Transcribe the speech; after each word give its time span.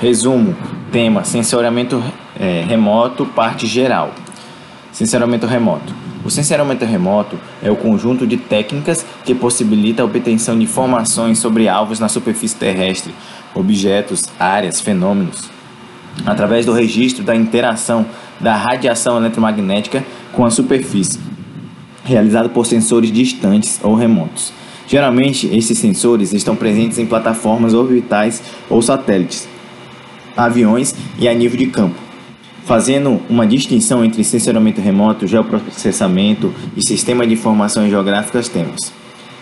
Resumo: 0.00 0.56
tema 0.90 1.24
sensoriamento 1.24 2.02
é, 2.38 2.64
remoto, 2.66 3.26
parte 3.26 3.66
geral. 3.66 4.14
Sensoriamento 4.90 5.46
remoto. 5.46 5.94
O 6.24 6.30
sensoriamento 6.30 6.86
remoto 6.86 7.38
é 7.62 7.70
o 7.70 7.76
conjunto 7.76 8.26
de 8.26 8.38
técnicas 8.38 9.04
que 9.26 9.34
possibilita 9.34 10.00
a 10.00 10.06
obtenção 10.06 10.56
de 10.56 10.64
informações 10.64 11.38
sobre 11.38 11.68
alvos 11.68 12.00
na 12.00 12.08
superfície 12.08 12.56
terrestre, 12.56 13.14
objetos, 13.54 14.24
áreas, 14.38 14.80
fenômenos, 14.80 15.50
através 16.24 16.64
do 16.64 16.72
registro 16.72 17.22
da 17.22 17.36
interação 17.36 18.06
da 18.40 18.56
radiação 18.56 19.18
eletromagnética 19.18 20.02
com 20.32 20.46
a 20.46 20.50
superfície, 20.50 21.20
realizado 22.04 22.48
por 22.48 22.64
sensores 22.64 23.12
distantes 23.12 23.78
ou 23.82 23.94
remotos. 23.94 24.50
Geralmente, 24.86 25.46
esses 25.54 25.76
sensores 25.78 26.32
estão 26.32 26.56
presentes 26.56 26.98
em 26.98 27.06
plataformas 27.06 27.74
orbitais 27.74 28.42
ou 28.68 28.80
satélites, 28.82 29.46
aviões 30.36 30.94
e 31.18 31.28
a 31.28 31.34
nível 31.34 31.58
de 31.58 31.66
campo. 31.66 31.96
Fazendo 32.64 33.20
uma 33.28 33.46
distinção 33.46 34.04
entre 34.04 34.22
sensoramento 34.22 34.80
remoto, 34.80 35.26
geoprocessamento 35.26 36.54
e 36.76 36.86
sistema 36.86 37.26
de 37.26 37.34
informações 37.34 37.90
geográficas, 37.90 38.48
temos. 38.48 38.92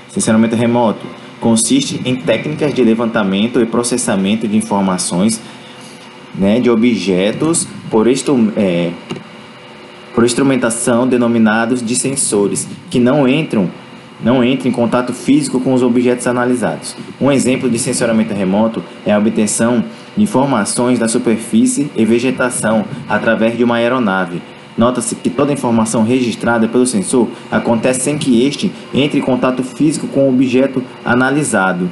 Sensoramento 0.08 0.56
remoto 0.56 1.04
consiste 1.40 2.00
em 2.04 2.16
técnicas 2.16 2.74
de 2.74 2.82
levantamento 2.82 3.60
e 3.60 3.66
processamento 3.66 4.48
de 4.48 4.56
informações 4.56 5.40
né, 6.34 6.60
de 6.60 6.70
objetos 6.70 7.66
por, 7.90 8.06
é, 8.56 8.90
por 10.14 10.24
instrumentação 10.24 11.06
denominados 11.06 11.84
de 11.84 11.94
sensores, 11.94 12.66
que 12.90 12.98
não 12.98 13.28
entram 13.28 13.70
não 14.20 14.42
entra 14.42 14.68
em 14.68 14.72
contato 14.72 15.12
físico 15.12 15.60
com 15.60 15.72
os 15.72 15.82
objetos 15.82 16.26
analisados. 16.26 16.96
Um 17.20 17.30
exemplo 17.30 17.70
de 17.70 17.78
sensoramento 17.78 18.34
remoto 18.34 18.82
é 19.06 19.12
a 19.12 19.18
obtenção 19.18 19.84
informações 20.22 20.98
da 20.98 21.08
superfície 21.08 21.90
e 21.96 22.04
vegetação 22.04 22.84
através 23.08 23.56
de 23.56 23.64
uma 23.64 23.76
aeronave. 23.76 24.42
Nota-se 24.76 25.16
que 25.16 25.28
toda 25.28 25.52
informação 25.52 26.04
registrada 26.04 26.68
pelo 26.68 26.86
sensor 26.86 27.28
acontece 27.50 28.00
sem 28.00 28.16
que 28.16 28.44
este 28.44 28.72
entre 28.94 29.18
em 29.18 29.22
contato 29.22 29.62
físico 29.62 30.06
com 30.06 30.26
o 30.26 30.28
objeto 30.28 30.82
analisado. 31.04 31.90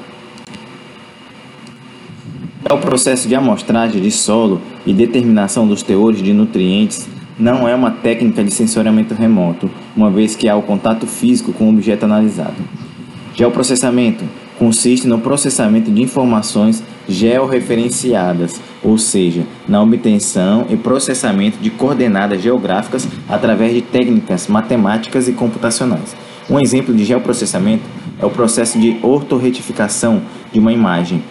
É 2.68 2.72
o 2.72 2.78
processo 2.78 3.28
de 3.28 3.34
amostragem 3.34 4.00
de 4.00 4.10
solo 4.10 4.60
e 4.84 4.92
determinação 4.92 5.66
dos 5.66 5.82
teores 5.82 6.22
de 6.22 6.32
nutrientes 6.32 7.08
não 7.38 7.68
é 7.68 7.74
uma 7.74 7.90
técnica 7.90 8.42
de 8.42 8.50
sensoriamento 8.50 9.14
remoto, 9.14 9.70
uma 9.94 10.10
vez 10.10 10.34
que 10.34 10.48
há 10.48 10.56
o 10.56 10.62
contato 10.62 11.06
físico 11.06 11.52
com 11.52 11.66
o 11.66 11.68
objeto 11.68 12.04
analisado. 12.04 12.56
Geoprocessamento 13.34 14.24
consiste 14.58 15.06
no 15.06 15.18
processamento 15.18 15.90
de 15.90 16.02
informações 16.02 16.82
georreferenciadas, 17.08 18.60
ou 18.82 18.98
seja, 18.98 19.44
na 19.68 19.82
obtenção 19.82 20.66
e 20.68 20.76
processamento 20.76 21.58
de 21.58 21.70
coordenadas 21.70 22.42
geográficas 22.42 23.06
através 23.28 23.74
de 23.74 23.80
técnicas 23.80 24.46
matemáticas 24.48 25.28
e 25.28 25.32
computacionais. 25.32 26.16
Um 26.48 26.60
exemplo 26.60 26.94
de 26.94 27.04
geoprocessamento 27.04 27.82
é 28.20 28.24
o 28.24 28.30
processo 28.30 28.78
de 28.78 28.98
ortorretificação 29.02 30.22
de 30.52 30.58
uma 30.58 30.72
imagem. 30.72 31.22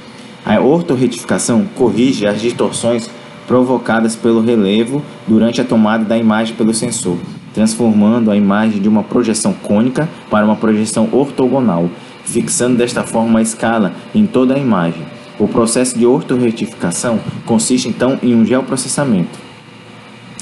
A 0.45 0.59
ortorretificação 0.59 1.65
corrige 1.75 2.27
as 2.27 2.41
distorções 2.41 3.09
provocadas 3.47 4.15
pelo 4.15 4.41
relevo 4.41 5.01
durante 5.27 5.61
a 5.61 5.63
tomada 5.63 6.03
da 6.03 6.17
imagem 6.17 6.55
pelo 6.55 6.73
sensor, 6.73 7.17
transformando 7.53 8.29
a 8.29 8.35
imagem 8.35 8.81
de 8.81 8.89
uma 8.89 9.03
projeção 9.03 9.53
cônica 9.53 10.09
para 10.29 10.45
uma 10.45 10.55
projeção 10.55 11.09
ortogonal, 11.11 11.89
fixando 12.25 12.77
desta 12.77 13.03
forma 13.03 13.39
a 13.39 13.41
escala 13.41 13.93
em 14.13 14.25
toda 14.25 14.55
a 14.55 14.59
imagem. 14.59 15.14
O 15.37 15.47
processo 15.47 15.97
de 15.97 16.05
ortorretificação 16.05 17.19
consiste 17.45 17.89
então 17.89 18.17
em 18.23 18.33
um 18.33 18.45
geoprocessamento. 18.45 19.37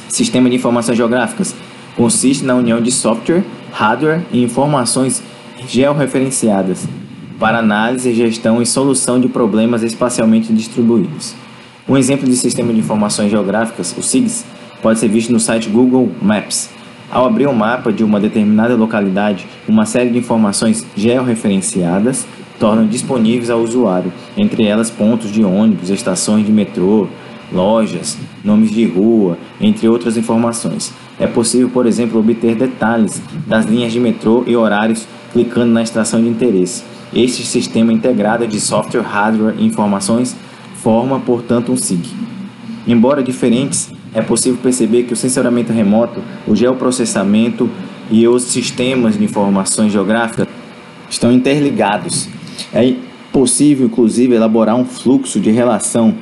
Sistema 0.08 0.50
de 0.50 0.56
informações 0.56 0.98
geográficas 0.98 1.56
consiste 1.98 2.46
na 2.46 2.56
união 2.56 2.80
de 2.80 2.92
software, 2.92 3.44
hardware 3.72 4.22
e 4.32 4.44
informações 4.44 5.24
georreferenciadas 5.68 6.88
para 7.40 7.58
análise, 7.58 8.14
gestão 8.14 8.62
e 8.62 8.66
solução 8.66 9.20
de 9.20 9.28
problemas 9.28 9.82
espacialmente 9.82 10.54
distribuídos. 10.54 11.34
Um 11.90 11.98
exemplo 11.98 12.28
de 12.28 12.36
sistema 12.36 12.72
de 12.72 12.80
informações 12.80 13.32
geográficas, 13.32 13.96
o 13.98 14.04
SIGS, 14.04 14.46
pode 14.82 15.00
ser 15.00 15.08
visto 15.08 15.34
no 15.34 15.40
site 15.40 15.70
Google 15.70 16.12
Maps. 16.22 16.70
Ao 17.12 17.26
abrir 17.26 17.48
um 17.48 17.54
mapa 17.54 17.92
de 17.92 18.04
uma 18.04 18.20
determinada 18.20 18.76
localidade, 18.76 19.46
uma 19.68 19.86
série 19.86 20.10
de 20.10 20.20
informações 20.20 20.86
georreferenciadas 20.96 22.26
tornam 22.60 22.86
disponíveis 22.88 23.50
ao 23.50 23.60
usuário, 23.60 24.12
entre 24.38 24.66
elas 24.66 24.90
pontos 24.90 25.32
de 25.32 25.44
ônibus, 25.44 25.90
estações 25.90 26.46
de 26.46 26.52
metrô, 26.52 27.08
lojas, 27.52 28.18
nomes 28.44 28.72
de 28.72 28.86
rua, 28.86 29.38
entre 29.60 29.88
outras 29.88 30.18
informações. 30.18 30.94
É 31.20 31.28
possível, 31.28 31.70
por 31.70 31.86
exemplo, 31.86 32.20
obter 32.20 32.56
detalhes 32.56 33.22
das 33.48 33.66
linhas 33.66 33.92
de 33.92 34.00
metrô 34.00 34.44
e 34.48 34.56
horários 34.56 35.08
clicando 35.32 35.72
na 35.72 35.82
estação 35.82 36.22
de 36.22 36.28
interesse. 36.28 36.84
Este 37.14 37.46
sistema 37.46 37.94
integrado 37.94 38.48
de 38.48 38.60
software, 38.60 39.02
hardware 39.02 39.56
e 39.60 39.66
informações 39.66 40.36
forma, 40.76 41.20
portanto, 41.20 41.72
um 41.72 41.78
SIG. 41.78 42.08
Embora 42.88 43.24
diferentes, 43.24 43.92
é 44.14 44.22
possível 44.22 44.60
perceber 44.62 45.04
que 45.04 45.14
o 45.14 45.16
sensoramento 45.16 45.72
remoto, 45.72 46.22
o 46.48 46.56
geoprocessamento 46.56 47.70
e 48.12 48.28
os 48.28 48.44
sistemas 48.44 49.18
de 49.18 49.24
informações 49.24 49.92
geográficas 49.92 50.48
estão 51.10 51.32
interligados. 51.32 52.28
É 52.74 52.94
possível, 53.32 53.88
inclusive, 53.88 54.36
elaborar 54.36 54.76
um 54.76 54.86
fluxo 54.86 55.40
de 55.40 55.52
relação 55.52 56.16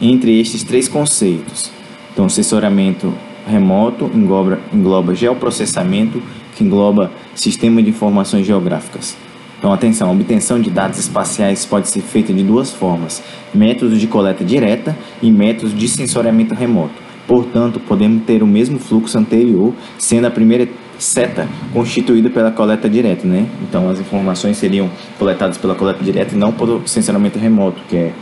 entre 0.00 0.38
estes 0.40 0.62
três 0.62 0.88
conceitos. 0.88 1.70
Então, 2.12 2.28
sensoramento 2.28 3.12
remoto 3.46 4.10
engloba, 4.14 4.58
engloba 4.72 5.14
geoprocessamento, 5.14 6.20
que 6.56 6.64
engloba 6.64 7.10
sistema 7.34 7.82
de 7.82 7.90
informações 7.90 8.46
geográficas. 8.46 9.16
Então, 9.58 9.72
atenção, 9.72 10.08
a 10.08 10.12
obtenção 10.12 10.60
de 10.60 10.70
dados 10.70 10.98
espaciais 10.98 11.64
pode 11.64 11.88
ser 11.88 12.00
feita 12.00 12.32
de 12.32 12.42
duas 12.42 12.72
formas: 12.72 13.22
métodos 13.54 14.00
de 14.00 14.06
coleta 14.06 14.44
direta 14.44 14.96
e 15.22 15.30
métodos 15.30 15.76
de 15.76 15.88
sensoriamento 15.88 16.54
remoto. 16.54 16.94
Portanto, 17.26 17.80
podemos 17.80 18.24
ter 18.24 18.42
o 18.42 18.46
mesmo 18.46 18.78
fluxo 18.78 19.18
anterior, 19.18 19.74
sendo 19.98 20.26
a 20.26 20.30
primeira 20.30 20.68
seta 20.98 21.46
constituída 21.72 22.30
pela 22.30 22.50
coleta 22.50 22.88
direta, 22.88 23.26
né? 23.26 23.46
Então, 23.62 23.88
as 23.88 24.00
informações 24.00 24.56
seriam 24.56 24.90
coletadas 25.18 25.58
pela 25.58 25.74
coleta 25.74 26.02
direta 26.02 26.34
e 26.34 26.38
não 26.38 26.52
pelo 26.52 26.86
sensoramento 26.86 27.38
remoto, 27.38 27.80
que 27.88 27.96
é 27.96 28.12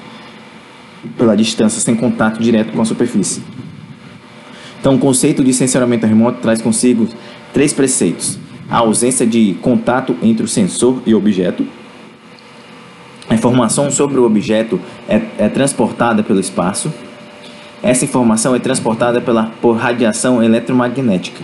pela 1.17 1.37
distância 1.37 1.81
sem 1.81 1.95
contato 1.95 2.41
direto 2.41 2.73
com 2.73 2.81
a 2.81 2.85
superfície. 2.85 3.43
Então, 4.81 4.97
o 4.97 4.99
conceito 4.99 5.43
de 5.43 5.53
sensoramento 5.53 6.07
remoto 6.07 6.41
traz 6.41 6.61
consigo 6.61 7.09
três 7.53 7.73
preceitos: 7.73 8.39
a 8.69 8.79
ausência 8.79 9.27
de 9.27 9.55
contato 9.63 10.17
entre 10.23 10.45
o 10.45 10.49
sensor 10.49 11.03
e 11.07 11.15
o 11.15 11.19
objeto. 11.19 11.67
A 13.29 13.35
informação 13.35 13.91
sobre 13.91 14.19
o 14.19 14.25
objeto 14.25 14.79
é, 15.09 15.21
é 15.39 15.49
transportada 15.49 16.23
pelo 16.23 16.39
espaço. 16.39 16.93
Essa 17.83 18.05
informação 18.05 18.55
é 18.55 18.59
transportada 18.59 19.21
pela, 19.21 19.51
por 19.61 19.77
radiação 19.77 20.43
eletromagnética. 20.43 21.43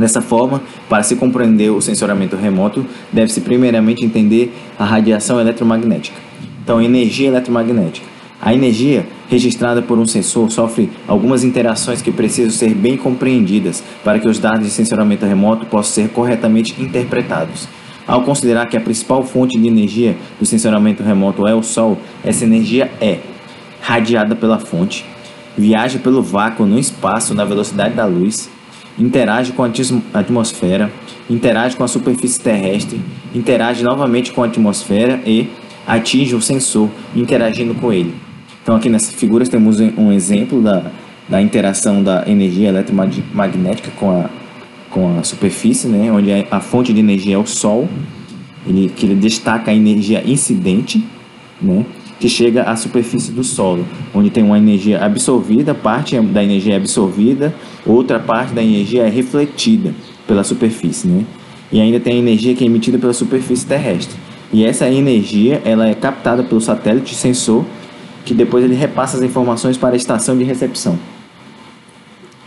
Dessa 0.00 0.22
forma, 0.22 0.62
para 0.88 1.02
se 1.02 1.14
compreender 1.14 1.68
o 1.70 1.80
sensoramento 1.82 2.34
remoto, 2.34 2.86
deve-se 3.12 3.42
primeiramente 3.42 4.02
entender 4.02 4.50
a 4.78 4.84
radiação 4.84 5.38
eletromagnética. 5.38 6.16
Então, 6.64 6.80
energia 6.80 7.28
eletromagnética. 7.28 8.06
A 8.40 8.54
energia 8.54 9.06
registrada 9.28 9.82
por 9.82 9.98
um 9.98 10.06
sensor 10.06 10.50
sofre 10.50 10.90
algumas 11.06 11.44
interações 11.44 12.00
que 12.00 12.10
precisam 12.10 12.50
ser 12.50 12.74
bem 12.74 12.96
compreendidas 12.96 13.84
para 14.02 14.18
que 14.18 14.26
os 14.26 14.38
dados 14.38 14.64
de 14.64 14.70
sensoramento 14.70 15.26
remoto 15.26 15.66
possam 15.66 16.04
ser 16.04 16.08
corretamente 16.08 16.74
interpretados. 16.80 17.68
Ao 18.06 18.22
considerar 18.22 18.66
que 18.70 18.78
a 18.78 18.80
principal 18.80 19.22
fonte 19.22 19.58
de 19.58 19.68
energia 19.68 20.16
do 20.38 20.46
sensoramento 20.46 21.02
remoto 21.02 21.46
é 21.46 21.54
o 21.54 21.62
Sol, 21.62 21.98
essa 22.24 22.44
energia 22.44 22.90
é 23.02 23.18
radiada 23.82 24.34
pela 24.34 24.58
fonte, 24.58 25.04
viaja 25.58 25.98
pelo 25.98 26.22
vácuo 26.22 26.64
no 26.64 26.78
espaço 26.78 27.34
na 27.34 27.44
velocidade 27.44 27.94
da 27.94 28.06
luz, 28.06 28.48
interage 29.00 29.52
com 29.52 29.64
a 29.64 29.70
atmosfera, 30.14 30.92
interage 31.28 31.76
com 31.76 31.82
a 31.82 31.88
superfície 31.88 32.40
terrestre, 32.40 33.00
interage 33.34 33.82
novamente 33.82 34.30
com 34.32 34.42
a 34.42 34.46
atmosfera 34.46 35.20
e 35.26 35.48
atinge 35.86 36.34
o 36.34 36.40
sensor 36.40 36.88
interagindo 37.16 37.74
com 37.74 37.92
ele. 37.92 38.14
Então 38.62 38.76
aqui 38.76 38.88
nessas 38.88 39.14
figuras 39.14 39.48
temos 39.48 39.80
um 39.80 40.12
exemplo 40.12 40.60
da, 40.60 40.84
da 41.28 41.40
interação 41.40 42.02
da 42.02 42.24
energia 42.26 42.68
eletromagnética 42.68 43.90
com 43.98 44.10
a, 44.20 44.30
com 44.90 45.18
a 45.18 45.22
superfície, 45.24 45.88
né, 45.88 46.12
onde 46.12 46.30
a 46.50 46.60
fonte 46.60 46.92
de 46.92 47.00
energia 47.00 47.36
é 47.36 47.38
o 47.38 47.46
Sol, 47.46 47.88
ele, 48.66 48.92
que 48.94 49.06
ele 49.06 49.14
destaca 49.14 49.70
a 49.70 49.74
energia 49.74 50.22
incidente, 50.26 51.02
né, 51.60 51.86
que 52.20 52.28
chega 52.28 52.64
à 52.64 52.76
superfície 52.76 53.32
do 53.32 53.42
solo, 53.42 53.84
onde 54.14 54.28
tem 54.28 54.44
uma 54.44 54.58
energia 54.58 55.02
absorvida, 55.02 55.74
parte 55.74 56.20
da 56.20 56.44
energia 56.44 56.74
é 56.74 56.76
absorvida, 56.76 57.54
outra 57.86 58.20
parte 58.20 58.52
da 58.52 58.62
energia 58.62 59.04
é 59.04 59.08
refletida 59.08 59.94
pela 60.28 60.44
superfície, 60.44 61.08
né? 61.08 61.24
E 61.72 61.80
ainda 61.80 61.98
tem 61.98 62.14
a 62.14 62.18
energia 62.18 62.54
que 62.54 62.62
é 62.62 62.66
emitida 62.66 62.98
pela 62.98 63.14
superfície 63.14 63.66
terrestre. 63.66 64.16
E 64.52 64.64
essa 64.64 64.88
energia 64.88 65.62
ela 65.64 65.88
é 65.88 65.94
captada 65.94 66.42
pelo 66.42 66.60
satélite 66.60 67.14
sensor 67.14 67.64
que 68.24 68.34
depois 68.34 68.62
ele 68.62 68.74
repassa 68.74 69.16
as 69.16 69.22
informações 69.22 69.78
para 69.78 69.94
a 69.94 69.96
estação 69.96 70.36
de 70.36 70.44
recepção. 70.44 70.98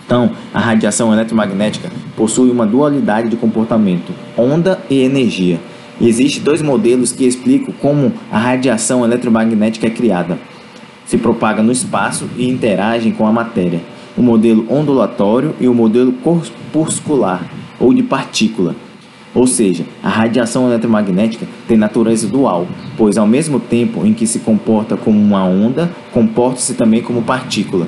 Então, 0.06 0.31
a 0.54 0.60
radiação 0.60 1.12
eletromagnética 1.12 1.90
possui 2.16 2.52
uma 2.52 2.68
dualidade 2.68 3.30
de 3.30 3.36
comportamento, 3.36 4.14
onda 4.38 4.80
e 4.90 5.02
energia. 5.02 5.60
E 6.00 6.07
existem 6.07 6.44
dois 6.44 6.62
modelos 6.62 7.12
que 7.12 7.25
explicam 7.25 7.74
como 7.80 8.13
a 8.31 8.38
radiação 8.38 9.06
eletromagnética 9.06 9.88
é 9.88 9.90
criada. 9.90 10.38
Se 11.06 11.18
propaga 11.18 11.62
no 11.62 11.72
espaço 11.72 12.30
e 12.38 12.50
interage 12.50 13.12
com 13.12 13.28
a 13.28 13.31
matéria. 13.31 13.81
O 14.18 14.22
modelo 14.22 14.66
ondulatório 14.69 15.56
e 15.60 15.68
o 15.68 15.74
modelo 15.74 16.12
corpuscular, 16.13 17.44
ou 17.80 17.94
de 17.94 18.04
partícula. 18.04 18.75
Ou 19.34 19.48
seja, 19.48 19.84
a 20.04 20.10
radiação 20.10 20.68
eletromagnética 20.68 21.48
tem 21.68 21.75
natureza 21.75 22.28
dual, 22.28 22.68
pois 22.95 23.18
ao 23.18 23.25
mesmo 23.25 23.60
tempo 23.60 24.06
em 24.06 24.13
que 24.13 24.28
se 24.28 24.40
comporta 24.40 24.95
como 24.95 25.19
uma 25.19 25.44
onda, 25.44 25.92
comporta-se 26.12 26.75
também 26.75 27.01
como 27.01 27.24
partícula. 27.24 27.88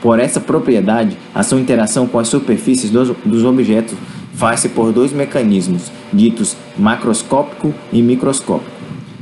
Por 0.00 0.18
essa 0.18 0.40
propriedade, 0.40 1.16
a 1.32 1.44
sua 1.44 1.60
interação 1.60 2.08
com 2.08 2.18
as 2.18 2.26
superfícies 2.26 2.90
dos, 2.90 3.10
dos 3.24 3.44
objetos 3.44 3.96
faz-se 4.32 4.68
por 4.68 4.92
dois 4.92 5.12
mecanismos, 5.12 5.90
ditos 6.12 6.56
macroscópico 6.76 7.72
e 7.92 8.02
microscópico. 8.02 8.70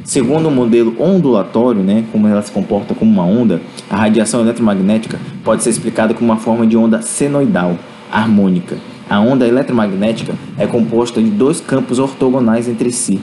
Segundo 0.05 0.49
o 0.49 0.51
modelo 0.51 0.97
ondulatório, 0.99 1.83
né, 1.83 2.05
como 2.11 2.27
ela 2.27 2.43
se 2.43 2.51
comporta 2.51 2.95
como 2.95 3.11
uma 3.11 3.25
onda, 3.25 3.61
a 3.89 3.97
radiação 3.97 4.41
eletromagnética 4.41 5.21
pode 5.45 5.63
ser 5.63 5.71
explicada 5.71 6.15
como 6.15 6.33
uma 6.33 6.41
forma 6.41 6.67
de 6.67 6.77
onda 6.77 7.03
senoidal, 7.03 7.79
harmônica. 8.11 8.77
A 9.09 9.21
onda 9.21 9.47
eletromagnética 9.47 10.35
é 10.57 10.67
composta 10.67 11.21
de 11.23 11.31
dois 11.31 11.61
campos 11.61 11.99
ortogonais 11.99 12.69
entre 12.69 12.91
si 12.91 13.21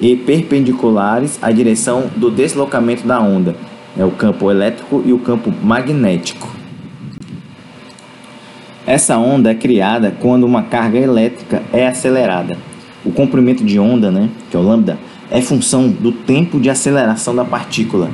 e 0.00 0.16
perpendiculares 0.16 1.38
à 1.40 1.50
direção 1.52 2.10
do 2.16 2.30
deslocamento 2.30 3.06
da 3.06 3.20
onda, 3.20 3.54
é 3.96 4.04
o 4.04 4.10
campo 4.10 4.50
elétrico 4.50 5.02
e 5.04 5.12
o 5.12 5.18
campo 5.18 5.52
magnético. 5.62 6.63
Essa 8.86 9.16
onda 9.16 9.50
é 9.50 9.54
criada 9.54 10.14
quando 10.20 10.44
uma 10.44 10.62
carga 10.62 10.98
elétrica 10.98 11.62
é 11.72 11.86
acelerada. 11.86 12.58
O 13.02 13.10
comprimento 13.10 13.64
de 13.64 13.78
onda, 13.78 14.10
né, 14.10 14.28
que 14.50 14.56
é 14.56 14.60
o 14.60 14.62
lambda, 14.62 14.98
é 15.30 15.40
função 15.40 15.88
do 15.88 16.12
tempo 16.12 16.60
de 16.60 16.68
aceleração 16.68 17.34
da 17.34 17.44
partícula 17.44 18.10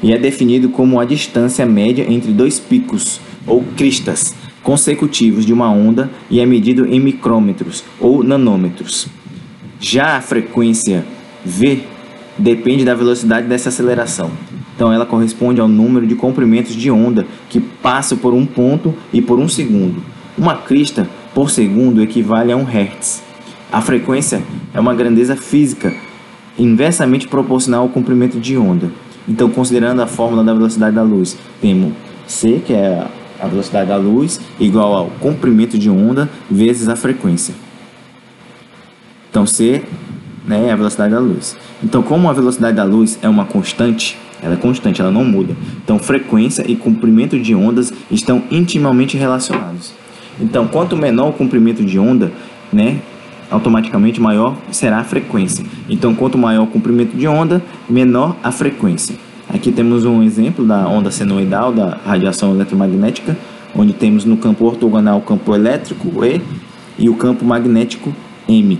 e 0.00 0.12
é 0.12 0.18
definido 0.18 0.68
como 0.68 1.00
a 1.00 1.04
distância 1.04 1.66
média 1.66 2.06
entre 2.08 2.30
dois 2.30 2.60
picos 2.60 3.20
ou 3.44 3.64
cristas 3.76 4.34
consecutivos 4.62 5.44
de 5.44 5.52
uma 5.52 5.70
onda 5.70 6.10
e 6.30 6.40
é 6.40 6.46
medido 6.46 6.86
em 6.86 7.00
micrômetros 7.00 7.84
ou 8.00 8.22
nanômetros. 8.22 9.08
Já 9.80 10.16
a 10.16 10.20
frequência 10.20 11.04
v 11.44 11.80
depende 12.38 12.84
da 12.84 12.94
velocidade 12.94 13.46
dessa 13.46 13.68
aceleração. 13.68 14.30
Então 14.74 14.92
ela 14.92 15.06
corresponde 15.06 15.60
ao 15.60 15.68
número 15.68 16.06
de 16.06 16.14
comprimentos 16.14 16.74
de 16.74 16.90
onda 16.90 17.26
que 17.54 17.60
passam 17.60 18.18
por 18.18 18.34
um 18.34 18.44
ponto 18.44 18.92
e 19.12 19.22
por 19.22 19.38
um 19.38 19.48
segundo. 19.48 20.02
Uma 20.36 20.56
crista 20.56 21.08
por 21.32 21.50
segundo 21.50 22.02
equivale 22.02 22.50
a 22.50 22.56
um 22.56 22.64
hertz. 22.64 23.22
A 23.70 23.80
frequência 23.80 24.42
é 24.72 24.80
uma 24.80 24.92
grandeza 24.92 25.36
física 25.36 25.94
inversamente 26.58 27.28
proporcional 27.28 27.82
ao 27.82 27.88
comprimento 27.88 28.40
de 28.40 28.56
onda. 28.58 28.90
Então, 29.28 29.48
considerando 29.48 30.02
a 30.02 30.06
fórmula 30.08 30.42
da 30.42 30.52
velocidade 30.52 30.96
da 30.96 31.04
luz, 31.04 31.36
temos 31.60 31.92
c, 32.26 32.60
que 32.66 32.72
é 32.72 33.06
a 33.40 33.46
velocidade 33.46 33.88
da 33.88 33.96
luz, 33.96 34.40
igual 34.58 34.92
ao 34.92 35.06
comprimento 35.20 35.78
de 35.78 35.88
onda 35.88 36.28
vezes 36.50 36.88
a 36.88 36.96
frequência. 36.96 37.54
Então, 39.30 39.46
c 39.46 39.80
né, 40.44 40.70
é 40.70 40.72
a 40.72 40.76
velocidade 40.76 41.14
da 41.14 41.20
luz. 41.20 41.56
Então, 41.84 42.02
como 42.02 42.28
a 42.28 42.32
velocidade 42.32 42.76
da 42.76 42.82
luz 42.82 43.16
é 43.22 43.28
uma 43.28 43.44
constante, 43.44 44.18
ela 44.44 44.54
é 44.54 44.56
constante, 44.58 45.00
ela 45.00 45.10
não 45.10 45.24
muda. 45.24 45.56
Então, 45.82 45.98
frequência 45.98 46.70
e 46.70 46.76
comprimento 46.76 47.38
de 47.40 47.54
ondas 47.54 47.90
estão 48.10 48.42
intimamente 48.50 49.16
relacionados. 49.16 49.94
Então, 50.38 50.66
quanto 50.66 50.94
menor 50.96 51.30
o 51.30 51.32
comprimento 51.32 51.82
de 51.82 51.98
onda, 51.98 52.30
né, 52.70 52.98
automaticamente 53.50 54.20
maior 54.20 54.54
será 54.70 54.98
a 54.98 55.04
frequência. 55.04 55.64
Então, 55.88 56.14
quanto 56.14 56.36
maior 56.36 56.64
o 56.64 56.66
comprimento 56.66 57.16
de 57.16 57.26
onda, 57.26 57.62
menor 57.88 58.36
a 58.42 58.52
frequência. 58.52 59.16
Aqui 59.48 59.72
temos 59.72 60.04
um 60.04 60.22
exemplo 60.22 60.64
da 60.66 60.86
onda 60.86 61.10
senoidal 61.10 61.72
da 61.72 61.98
radiação 62.04 62.54
eletromagnética, 62.54 63.36
onde 63.74 63.94
temos 63.94 64.26
no 64.26 64.36
campo 64.36 64.66
ortogonal 64.66 65.18
o 65.18 65.22
campo 65.22 65.54
elétrico 65.54 66.22
E 66.22 66.42
e 66.98 67.08
o 67.08 67.14
campo 67.14 67.46
magnético 67.46 68.14
M, 68.46 68.78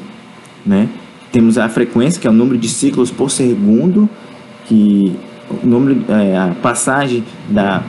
né? 0.65 0.89
Temos 1.33 1.57
a 1.57 1.69
frequência, 1.69 2.21
que 2.21 2.27
é 2.27 2.31
o 2.31 2.35
número 2.35 2.59
de 2.59 2.69
ciclos 2.69 3.11
por 3.11 3.31
segundo, 3.31 4.09
que 4.67 5.17
o 5.51 5.67
número, 5.67 6.05
é, 6.09 6.37
a 6.37 6.55
passagem 6.63 7.25
da, 7.49 7.83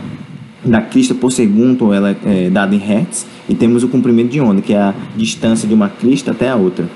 da 0.64 0.82
crista 0.82 1.14
por 1.14 1.32
segundo 1.32 1.94
ela 1.94 2.16
é 2.26 2.50
dada 2.50 2.76
em 2.76 2.80
hertz, 2.80 3.26
e 3.48 3.54
temos 3.54 3.84
o 3.84 3.88
comprimento 3.88 4.30
de 4.30 4.42
onda, 4.42 4.62
que 4.62 4.74
é 4.74 4.78
a 4.78 4.94
distância 5.16 5.68
de 5.68 5.74
uma 5.74 5.90
crista 5.90 6.32
até 6.32 6.50
a 6.50 6.56
outra. 6.56 6.88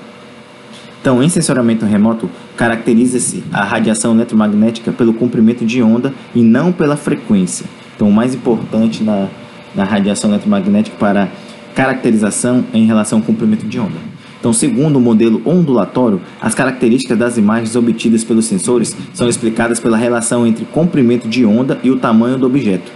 Então, 1.00 1.22
em 1.22 1.28
sensoriamento 1.28 1.86
remoto, 1.86 2.28
caracteriza-se 2.56 3.42
a 3.50 3.64
radiação 3.64 4.14
eletromagnética 4.14 4.92
pelo 4.92 5.14
comprimento 5.14 5.64
de 5.64 5.82
onda 5.82 6.12
e 6.34 6.42
não 6.42 6.72
pela 6.72 6.96
frequência. 6.96 7.64
Então, 7.96 8.08
o 8.08 8.12
mais 8.12 8.34
importante 8.34 9.02
na, 9.02 9.28
na 9.74 9.84
radiação 9.84 10.30
eletromagnética 10.30 10.94
para 10.98 11.28
caracterização 11.74 12.64
é 12.74 12.78
em 12.78 12.84
relação 12.84 13.20
ao 13.20 13.24
comprimento 13.24 13.66
de 13.66 13.78
onda. 13.78 14.09
Então, 14.40 14.54
segundo 14.54 14.96
o 14.96 15.00
modelo 15.00 15.40
ondulatório, 15.44 16.20
as 16.40 16.54
características 16.54 17.18
das 17.18 17.36
imagens 17.36 17.76
obtidas 17.76 18.24
pelos 18.24 18.46
sensores 18.46 18.96
são 19.12 19.28
explicadas 19.28 19.78
pela 19.78 19.98
relação 19.98 20.46
entre 20.46 20.64
comprimento 20.64 21.28
de 21.28 21.44
onda 21.44 21.78
e 21.82 21.90
o 21.90 21.98
tamanho 21.98 22.38
do 22.38 22.46
objeto. 22.46 22.90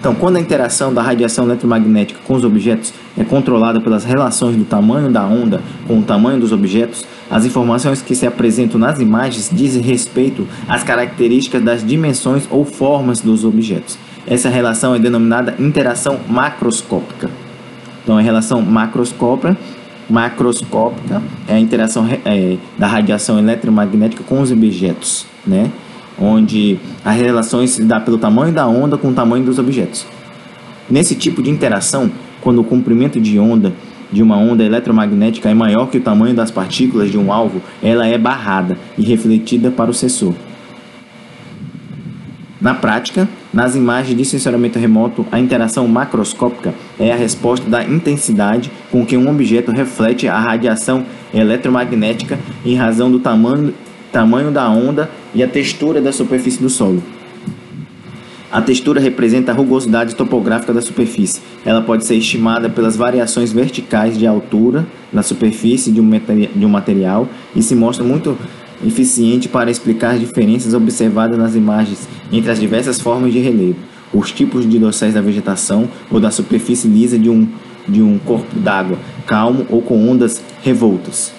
Então, 0.00 0.16
quando 0.16 0.34
a 0.34 0.40
interação 0.40 0.92
da 0.92 1.00
radiação 1.00 1.44
eletromagnética 1.44 2.18
com 2.26 2.34
os 2.34 2.42
objetos 2.42 2.92
é 3.16 3.22
controlada 3.22 3.80
pelas 3.80 4.02
relações 4.02 4.56
do 4.56 4.64
tamanho 4.64 5.12
da 5.12 5.24
onda 5.24 5.62
com 5.86 6.00
o 6.00 6.02
tamanho 6.02 6.40
dos 6.40 6.50
objetos, 6.50 7.06
as 7.30 7.44
informações 7.44 8.02
que 8.02 8.16
se 8.16 8.26
apresentam 8.26 8.80
nas 8.80 8.98
imagens 8.98 9.48
dizem 9.52 9.80
respeito 9.80 10.48
às 10.66 10.82
características 10.82 11.62
das 11.62 11.86
dimensões 11.86 12.48
ou 12.50 12.64
formas 12.64 13.20
dos 13.20 13.44
objetos. 13.44 13.96
Essa 14.26 14.48
relação 14.48 14.92
é 14.92 14.98
denominada 14.98 15.54
interação 15.60 16.18
macroscópica. 16.28 17.30
Então, 18.02 18.18
a 18.18 18.20
relação 18.20 18.60
macroscópica 18.60 19.56
macroscópica 20.08 21.22
é 21.48 21.54
a 21.54 21.58
interação 21.58 22.06
é, 22.24 22.56
da 22.78 22.86
radiação 22.86 23.38
eletromagnética 23.38 24.22
com 24.24 24.40
os 24.40 24.50
objetos, 24.50 25.26
né? 25.46 25.70
onde 26.20 26.78
a 27.04 27.10
relação 27.10 27.66
se 27.66 27.82
dá 27.82 27.98
pelo 27.98 28.18
tamanho 28.18 28.52
da 28.52 28.66
onda 28.66 28.96
com 28.96 29.08
o 29.08 29.14
tamanho 29.14 29.44
dos 29.44 29.58
objetos. 29.58 30.06
Nesse 30.90 31.14
tipo 31.14 31.42
de 31.42 31.50
interação, 31.50 32.10
quando 32.40 32.60
o 32.60 32.64
comprimento 32.64 33.20
de 33.20 33.38
onda 33.38 33.72
de 34.12 34.22
uma 34.22 34.36
onda 34.36 34.62
eletromagnética 34.62 35.48
é 35.48 35.54
maior 35.54 35.86
que 35.86 35.96
o 35.96 36.00
tamanho 36.00 36.34
das 36.34 36.50
partículas 36.50 37.10
de 37.10 37.16
um 37.16 37.32
alvo, 37.32 37.62
ela 37.82 38.06
é 38.06 38.18
barrada 38.18 38.76
e 38.98 39.02
refletida 39.02 39.70
para 39.70 39.90
o 39.90 39.94
sensor. 39.94 40.34
Na 42.60 42.74
prática, 42.74 43.28
nas 43.52 43.74
imagens 43.74 44.16
de 44.16 44.24
sensoriamento 44.24 44.78
remoto, 44.78 45.26
a 45.32 45.40
interação 45.40 45.88
macroscópica 45.88 46.74
é 47.00 47.10
a 47.10 47.16
resposta 47.16 47.68
da 47.68 47.82
intensidade 47.82 48.70
com 48.92 49.06
que 49.06 49.16
um 49.16 49.28
objeto 49.30 49.72
reflete 49.72 50.28
a 50.28 50.38
radiação 50.38 51.04
eletromagnética 51.32 52.38
em 52.64 52.76
razão 52.76 53.10
do 53.10 53.18
tamanho, 53.18 53.72
tamanho 54.12 54.50
da 54.50 54.68
onda 54.68 55.10
e 55.34 55.42
a 55.42 55.48
textura 55.48 56.00
da 56.00 56.12
superfície 56.12 56.60
do 56.60 56.68
solo. 56.68 57.02
A 58.52 58.60
textura 58.60 59.00
representa 59.00 59.50
a 59.50 59.54
rugosidade 59.54 60.14
topográfica 60.14 60.74
da 60.74 60.82
superfície. 60.82 61.40
Ela 61.64 61.80
pode 61.80 62.04
ser 62.04 62.16
estimada 62.16 62.68
pelas 62.68 62.94
variações 62.94 63.50
verticais 63.50 64.18
de 64.18 64.26
altura 64.26 64.86
na 65.10 65.22
superfície 65.22 65.90
de 65.90 65.98
um, 65.98 66.68
material 66.68 67.26
e 67.56 67.62
se 67.62 67.74
mostra 67.74 68.04
muito 68.04 68.36
eficiente 68.86 69.48
para 69.48 69.70
explicar 69.70 70.10
as 70.14 70.20
diferenças 70.20 70.74
observadas 70.74 71.38
nas 71.38 71.54
imagens 71.54 72.06
entre 72.30 72.50
as 72.50 72.60
diversas 72.60 73.00
formas 73.00 73.32
de 73.32 73.38
relevo, 73.38 73.76
os 74.12 74.30
tipos 74.30 74.68
de 74.68 74.78
dosséis 74.78 75.14
da 75.14 75.22
vegetação 75.22 75.88
ou 76.10 76.20
da 76.20 76.30
superfície 76.30 76.88
lisa 76.88 77.18
de 77.18 77.30
um, 77.30 77.48
de 77.88 78.02
um 78.02 78.18
corpo 78.18 78.58
d'água, 78.58 78.98
calmo 79.26 79.66
ou 79.68 79.82
com 79.82 80.08
ondas 80.08 80.42
revoltas. 80.62 81.32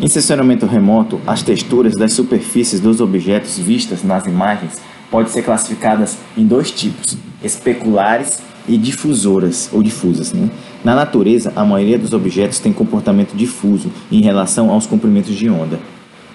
Em 0.00 0.08
sensoriamento 0.08 0.64
remoto, 0.64 1.20
as 1.26 1.42
texturas 1.42 1.94
das 1.94 2.12
superfícies 2.12 2.80
dos 2.80 3.00
objetos 3.00 3.58
vistas 3.58 4.02
nas 4.02 4.26
imagens 4.26 4.80
podem 5.10 5.30
ser 5.30 5.42
classificadas 5.42 6.16
em 6.36 6.46
dois 6.46 6.70
tipos: 6.70 7.18
especulares 7.42 8.40
e 8.66 8.78
difusoras 8.78 9.68
ou 9.72 9.82
difusas. 9.82 10.32
Né? 10.32 10.48
Na 10.82 10.94
natureza, 10.94 11.52
a 11.54 11.64
maioria 11.64 11.98
dos 11.98 12.12
objetos 12.12 12.58
tem 12.58 12.72
comportamento 12.72 13.34
difuso 13.34 13.90
em 14.10 14.22
relação 14.22 14.70
aos 14.70 14.86
comprimentos 14.86 15.34
de 15.34 15.50
onda. 15.50 15.78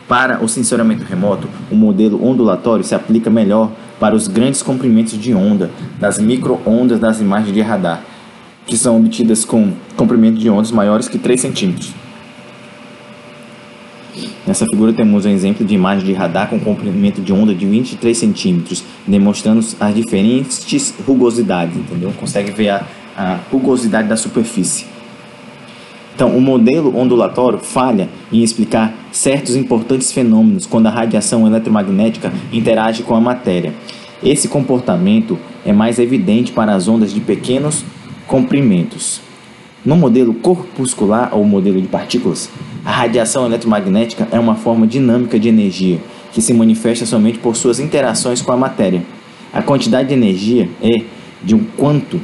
Para 0.07 0.43
o 0.43 0.47
sensoriamento 0.47 1.03
remoto, 1.03 1.47
o 1.71 1.75
modelo 1.75 2.23
ondulatório 2.23 2.83
se 2.83 2.93
aplica 2.93 3.29
melhor 3.31 3.71
para 3.99 4.15
os 4.15 4.27
grandes 4.27 4.61
comprimentos 4.61 5.19
de 5.19 5.33
onda 5.33 5.71
das 5.99 6.19
micro-ondas 6.19 6.99
das 6.99 7.19
imagens 7.19 7.51
de 7.51 7.61
radar, 7.61 8.03
que 8.65 8.77
são 8.77 8.97
obtidas 8.97 9.45
com 9.45 9.71
comprimento 9.95 10.37
de 10.37 10.49
ondas 10.49 10.71
maiores 10.71 11.07
que 11.07 11.17
3 11.17 11.39
centímetros. 11.39 11.93
Nessa 14.45 14.65
figura 14.65 14.93
temos 14.93 15.25
um 15.25 15.29
exemplo 15.29 15.65
de 15.65 15.73
imagem 15.73 16.05
de 16.05 16.13
radar 16.13 16.49
com 16.49 16.59
comprimento 16.59 17.19
de 17.19 17.33
onda 17.33 17.53
de 17.53 17.65
23 17.65 18.15
centímetros, 18.15 18.83
demonstrando 19.05 19.65
as 19.79 19.95
diferentes 19.95 20.93
rugosidades, 21.05 21.75
entendeu? 21.75 22.11
Consegue 22.17 22.51
ver 22.51 22.69
a, 22.69 22.85
a 23.17 23.39
rugosidade 23.51 24.07
da 24.07 24.15
superfície. 24.15 24.85
Então, 26.13 26.29
o 26.29 26.39
modelo 26.39 26.97
ondulatório 26.97 27.59
falha 27.59 28.07
em 28.31 28.41
explicar 28.41 28.93
certos 29.11 29.55
importantes 29.55 30.11
fenômenos 30.13 30.65
quando 30.65 30.87
a 30.87 30.91
radiação 30.91 31.45
eletromagnética 31.45 32.31
interage 32.53 33.03
com 33.03 33.15
a 33.15 33.19
matéria. 33.19 33.73
Esse 34.23 34.47
comportamento 34.47 35.37
é 35.65 35.73
mais 35.73 35.99
evidente 35.99 36.53
para 36.53 36.73
as 36.73 36.87
ondas 36.87 37.11
de 37.11 37.19
pequenos 37.19 37.83
comprimentos. 38.27 39.21
No 39.85 39.95
modelo 39.95 40.33
corpuscular 40.33 41.29
ou 41.31 41.43
modelo 41.43 41.79
de 41.79 41.87
partículas, 41.87 42.49
a 42.83 42.91
radiação 42.91 43.45
eletromagnética 43.45 44.27
é 44.31 44.39
uma 44.39 44.55
forma 44.55 44.87
dinâmica 44.87 45.39
de 45.39 45.47
energia 45.47 45.99
que 46.31 46.41
se 46.41 46.53
manifesta 46.53 47.05
somente 47.05 47.37
por 47.37 47.55
suas 47.55 47.79
interações 47.79 48.41
com 48.41 48.51
a 48.51 48.57
matéria. 48.57 49.03
A 49.53 49.61
quantidade 49.61 50.09
de 50.09 50.13
energia 50.13 50.69
E 50.81 51.05
de 51.43 51.55
um 51.55 51.63
quanto 51.77 52.19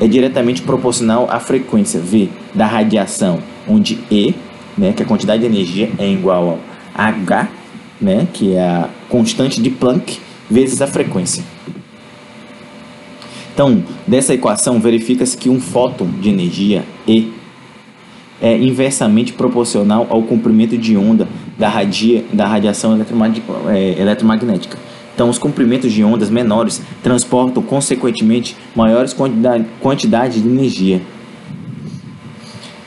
é 0.00 0.06
diretamente 0.06 0.62
proporcional 0.62 1.28
à 1.30 1.38
frequência 1.38 2.00
V 2.00 2.28
da 2.54 2.66
radiação, 2.66 3.40
onde 3.68 3.98
E, 4.10 4.34
né, 4.78 4.92
que 4.92 5.02
a 5.02 5.06
quantidade 5.06 5.40
de 5.40 5.46
energia, 5.46 5.90
é 5.98 6.10
igual 6.10 6.58
a 6.94 7.08
H, 7.08 7.48
né, 8.00 8.26
que 8.32 8.54
é 8.54 8.60
a 8.60 8.88
constante 9.08 9.60
de 9.60 9.68
Planck, 9.68 10.18
vezes 10.48 10.80
a 10.80 10.86
frequência. 10.86 11.44
Então, 13.52 13.82
dessa 14.06 14.34
equação, 14.34 14.80
verifica-se 14.80 15.36
que 15.36 15.50
um 15.50 15.60
fóton 15.60 16.08
de 16.20 16.28
energia 16.28 16.84
E 17.06 17.32
é 18.40 18.56
inversamente 18.56 19.32
proporcional 19.32 20.06
ao 20.08 20.22
comprimento 20.22 20.78
de 20.78 20.96
onda 20.96 21.28
da, 21.58 21.68
radia, 21.68 22.24
da 22.32 22.46
radiação 22.46 22.98
é, 23.68 24.00
eletromagnética. 24.00 24.78
Então, 25.14 25.28
os 25.28 25.36
comprimentos 25.36 25.92
de 25.92 26.02
ondas 26.02 26.30
menores 26.30 26.80
transportam, 27.02 27.62
consequentemente, 27.62 28.56
maiores 28.74 29.12
quantidade, 29.12 29.66
quantidades 29.80 30.42
de 30.42 30.48
energia. 30.48 31.02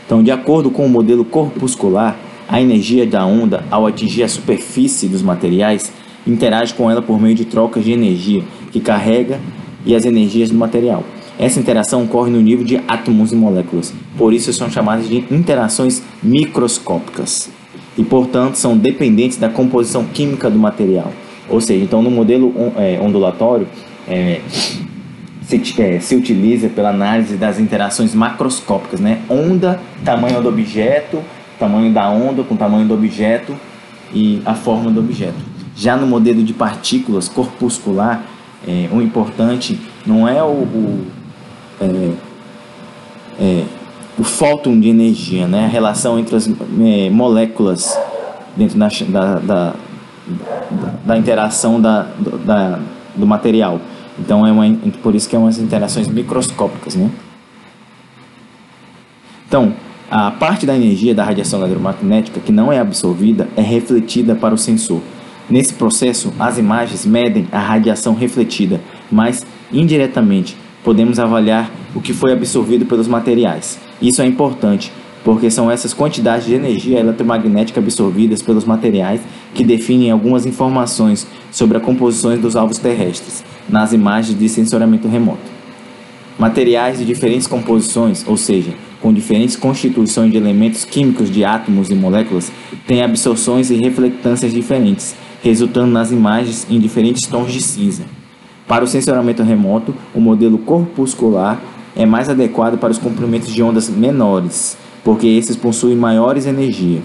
Então, 0.06 0.24
de 0.24 0.32
acordo 0.32 0.72
com 0.72 0.86
o 0.86 0.90
modelo 0.90 1.24
corpuscular, 1.24 2.18
a 2.50 2.60
energia 2.60 3.06
da 3.06 3.26
onda, 3.26 3.64
ao 3.70 3.86
atingir 3.86 4.24
a 4.24 4.28
superfície 4.28 5.08
dos 5.08 5.22
materiais, 5.22 5.94
interage 6.26 6.74
com 6.74 6.90
ela 6.90 7.02
por 7.02 7.22
meio 7.22 7.36
de 7.36 7.46
trocas 7.46 7.84
de 7.84 7.92
energia 7.92 8.44
que 8.72 8.80
carrega 8.80 9.40
e 9.86 9.96
as 9.96 10.06
energias 10.06 10.50
do 10.50 10.56
material. 10.56 11.04
Essa 11.38 11.60
interação 11.60 12.04
ocorre 12.04 12.30
no 12.30 12.42
nível 12.42 12.64
de 12.64 12.78
átomos 12.88 13.32
e 13.32 13.36
moléculas, 13.36 13.94
por 14.18 14.34
isso 14.34 14.54
são 14.54 14.70
chamadas 14.70 15.08
de 15.08 15.26
interações 15.32 16.04
microscópicas 16.22 17.50
e, 17.98 18.04
portanto, 18.04 18.56
são 18.56 18.78
dependentes 18.78 19.38
da 19.38 19.50
composição 19.50 20.06
química 20.06 20.50
do 20.50 20.60
material. 20.60 21.12
Ou 21.50 21.60
seja, 21.60 21.84
então 21.84 22.02
no 22.02 22.10
modelo 22.10 22.54
é, 22.78 23.00
ondulatório 23.02 23.68
é, 24.08 24.40
se, 25.42 25.82
é, 25.82 26.00
se, 26.00 26.16
utiliza 26.16 26.70
pela 26.70 26.90
análise 26.90 27.36
das 27.36 27.60
interações 27.60 28.16
macroscópicas, 28.16 29.00
né? 29.00 29.20
Onda, 29.30 29.80
tamanho 30.06 30.42
do 30.42 30.50
objeto, 30.50 31.20
tamanho 31.60 31.92
da 31.92 32.10
onda 32.10 32.44
com 32.44 32.56
tamanho 32.56 32.88
do 32.88 32.94
objeto 32.94 33.56
e 34.14 34.42
a 34.46 34.54
forma 34.54 34.90
do 34.90 35.00
objeto. 35.00 35.54
Já 35.76 35.98
no 35.98 36.08
modelo 36.08 36.44
de 36.44 36.54
partículas 36.54 37.28
corpuscular, 37.28 38.24
é, 38.68 38.90
o 38.92 39.02
importante 39.02 39.80
não 40.06 40.28
é 40.28 40.42
o, 40.44 40.48
o 40.48 41.08
é, 41.82 42.14
é, 43.40 43.64
o 44.18 44.24
fóton 44.24 44.80
de 44.80 44.90
energia, 44.90 45.48
né? 45.48 45.66
a 45.66 45.68
relação 45.68 46.20
entre 46.20 46.36
as 46.36 46.48
é, 46.48 47.10
moléculas 47.10 47.98
dentro 48.56 48.78
da, 48.78 48.88
da, 49.10 49.40
da, 49.40 49.74
da 51.06 51.18
interação 51.18 51.82
da, 51.82 52.08
da, 52.46 52.80
do 53.16 53.26
material. 53.26 53.80
Então, 54.20 54.46
é 54.46 54.52
uma, 54.52 54.66
por 55.02 55.16
isso 55.16 55.28
que 55.28 55.36
é 55.36 55.40
umas 55.40 55.58
interações 55.58 56.08
microscópicas. 56.08 56.96
Né? 56.96 57.10
Então, 59.48 59.74
a 60.10 60.30
parte 60.30 60.66
da 60.66 60.76
energia 60.76 61.16
da 61.16 61.24
radiação 61.24 61.60
eletromagnética 61.62 62.40
que 62.40 62.52
não 62.52 62.72
é 62.72 62.80
absorvida 62.80 63.48
é 63.56 63.62
refletida 63.62 64.36
para 64.36 64.54
o 64.54 64.58
sensor. 64.58 65.02
Nesse 65.50 65.74
processo, 65.74 66.34
as 66.40 66.58
imagens 66.58 67.06
medem 67.06 67.48
a 67.52 67.60
radiação 67.60 68.16
refletida, 68.16 68.82
mas 69.12 69.46
indiretamente 69.72 70.56
podemos 70.84 71.20
avaliar 71.20 71.70
o 71.96 72.02
que 72.02 72.14
foi 72.14 72.32
absorvido 72.32 72.86
pelos 72.86 73.08
materiais. 73.08 73.80
Isso 74.02 74.22
é 74.22 74.26
importante, 74.26 74.92
porque 75.24 75.50
são 75.50 75.72
essas 75.72 75.94
quantidades 75.94 76.46
de 76.46 76.54
energia 76.54 77.00
eletromagnética 77.00 77.80
absorvidas 77.80 78.42
pelos 78.42 78.66
materiais 78.66 79.22
que 79.54 79.64
definem 79.64 80.12
algumas 80.12 80.46
informações 80.46 81.28
sobre 81.52 81.78
a 81.78 81.82
composição 81.82 82.36
dos 82.38 82.56
alvos 82.56 82.78
terrestres 82.78 83.44
nas 83.70 83.94
imagens 83.94 84.38
de 84.38 84.50
sensoriamento 84.50 85.08
remoto. 85.08 85.54
Materiais 86.38 86.98
de 86.98 87.06
diferentes 87.06 87.48
composições, 87.48 88.26
ou 88.28 88.36
seja, 88.36 88.74
com 89.02 89.14
diferentes 89.14 89.56
constituições 89.56 90.32
de 90.32 90.38
elementos 90.38 90.84
químicos 90.84 91.30
de 91.30 91.44
átomos 91.44 91.90
e 91.90 91.96
moléculas, 91.96 92.52
têm 92.88 93.04
absorções 93.04 93.70
e 93.70 93.76
reflectâncias 93.76 94.52
diferentes, 94.52 95.16
resultando 95.44 95.92
nas 95.92 96.10
imagens 96.10 96.66
em 96.70 96.80
diferentes 96.80 97.28
tons 97.28 97.52
de 97.52 97.62
cinza. 97.62 98.04
Para 98.66 98.86
o 98.86 98.88
sensoramento 98.88 99.44
remoto, 99.44 99.94
o 100.16 100.22
modelo 100.22 100.58
corpuscular 100.58 101.62
é 101.96 102.06
mais 102.06 102.30
adequado 102.30 102.78
para 102.78 102.92
os 102.92 102.98
comprimentos 102.98 103.54
de 103.54 103.62
ondas 103.62 103.90
menores, 103.90 104.78
porque 105.04 105.28
esses 105.28 105.58
possuem 105.58 105.98
maiores 105.98 106.46
energia. 106.46 107.02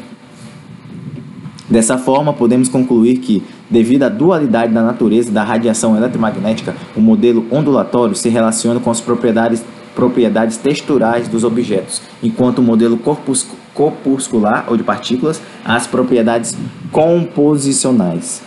Dessa 1.68 1.98
forma, 1.98 2.32
podemos 2.32 2.68
concluir 2.68 3.18
que, 3.18 3.42
devido 3.68 4.04
à 4.04 4.08
dualidade 4.08 4.72
da 4.72 4.82
natureza 4.82 5.32
da 5.32 5.42
radiação 5.42 5.96
eletromagnética, 5.96 6.76
o 6.96 7.00
modelo 7.00 7.44
ondulatório 7.50 8.14
se 8.14 8.28
relaciona 8.28 8.78
com 8.78 8.90
as 8.90 9.00
propriedades, 9.00 9.64
propriedades 9.96 10.56
texturais 10.56 11.26
dos 11.26 11.42
objetos, 11.42 12.00
enquanto 12.22 12.60
o 12.60 12.62
modelo 12.62 12.96
corpuscular 12.96 13.67
ou 14.66 14.76
de 14.76 14.82
partículas, 14.82 15.40
as 15.64 15.86
propriedades 15.86 16.56
composicionais. 16.90 18.42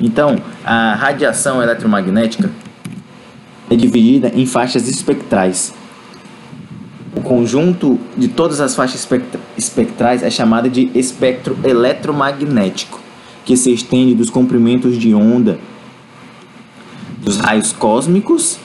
Então, 0.00 0.40
a 0.64 0.94
radiação 0.94 1.62
eletromagnética 1.62 2.50
é 3.70 3.76
dividida 3.76 4.32
em 4.34 4.46
faixas 4.46 4.88
espectrais. 4.88 5.74
O 7.14 7.20
conjunto 7.20 7.98
de 8.16 8.28
todas 8.28 8.60
as 8.60 8.74
faixas 8.74 9.06
espectrais 9.56 10.22
é 10.22 10.30
chamado 10.30 10.70
de 10.70 10.90
espectro 10.94 11.58
eletromagnético, 11.62 12.98
que 13.44 13.56
se 13.56 13.72
estende 13.72 14.14
dos 14.14 14.30
comprimentos 14.30 14.96
de 14.96 15.14
onda 15.14 15.58
dos 17.20 17.36
raios 17.36 17.72
cósmicos 17.72 18.58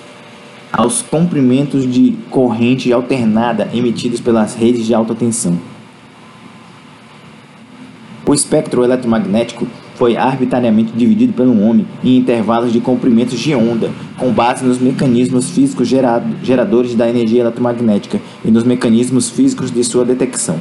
aos 0.75 1.01
comprimentos 1.01 1.89
de 1.89 2.17
corrente 2.29 2.91
alternada 2.91 3.70
emitidos 3.74 4.20
pelas 4.20 4.55
redes 4.55 4.86
de 4.86 4.94
alta 4.94 5.15
tensão. 5.15 5.58
O 8.27 8.34
espectro 8.34 8.84
eletromagnético 8.84 9.65
foi 9.96 10.17
arbitrariamente 10.17 10.91
dividido 10.91 11.32
pelo 11.32 11.58
homem 11.62 11.88
em 12.03 12.17
intervalos 12.17 12.74
de 12.74 12.82
comprimentos 12.82 13.39
de 13.39 13.55
onda, 13.55 13.89
com 14.17 14.34
base 14.34 14.65
nos 14.65 14.77
mecanismos 14.77 15.50
físicos 15.51 15.88
geradores 15.88 16.94
da 16.94 17.10
energia 17.10 17.41
eletromagnética 17.41 18.20
e 18.44 18.51
nos 18.51 18.65
mecanismos 18.65 19.29
físicos 19.29 19.72
de 19.72 19.82
sua 19.82 20.03
detecção. 20.03 20.60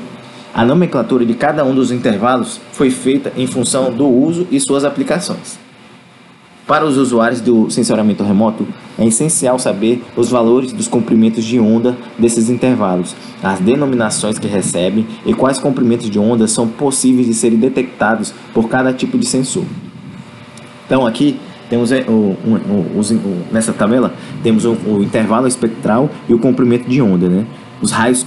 A 0.54 0.64
nomenclatura 0.64 1.26
de 1.26 1.34
cada 1.34 1.64
um 1.64 1.74
dos 1.74 1.90
intervalos 1.90 2.60
foi 2.70 2.90
feita 2.90 3.32
em 3.36 3.48
função 3.48 3.92
do 3.92 4.06
uso 4.06 4.46
e 4.52 4.60
suas 4.60 4.84
aplicações. 4.84 5.63
Para 6.66 6.86
os 6.86 6.96
usuários 6.96 7.42
do 7.42 7.68
sensoriamento 7.68 8.24
remoto, 8.24 8.66
é 8.98 9.06
essencial 9.06 9.58
saber 9.58 10.02
os 10.16 10.30
valores 10.30 10.72
dos 10.72 10.88
comprimentos 10.88 11.44
de 11.44 11.60
onda 11.60 11.94
desses 12.18 12.48
intervalos, 12.48 13.14
as 13.42 13.60
denominações 13.60 14.38
que 14.38 14.46
recebem 14.46 15.06
e 15.26 15.34
quais 15.34 15.58
comprimentos 15.58 16.08
de 16.08 16.18
onda 16.18 16.48
são 16.48 16.66
possíveis 16.66 17.26
de 17.26 17.34
serem 17.34 17.58
detectados 17.58 18.32
por 18.54 18.66
cada 18.70 18.94
tipo 18.94 19.18
de 19.18 19.26
sensor. 19.26 19.64
Então 20.86 21.06
aqui 21.06 21.38
temos 21.68 21.92
é, 21.92 22.00
o, 22.08 22.12
o, 22.12 22.98
o, 22.98 23.44
nessa 23.52 23.74
tabela 23.74 24.14
temos 24.42 24.64
o, 24.64 25.02
intervalo 25.02 25.46
espectral 25.46 26.08
e 26.26 26.32
o 26.32 26.38
comprimento 26.38 26.88
de 26.88 27.02
onda, 27.02 27.28
né? 27.28 27.44
Os 27.82 27.90
raios 27.90 28.24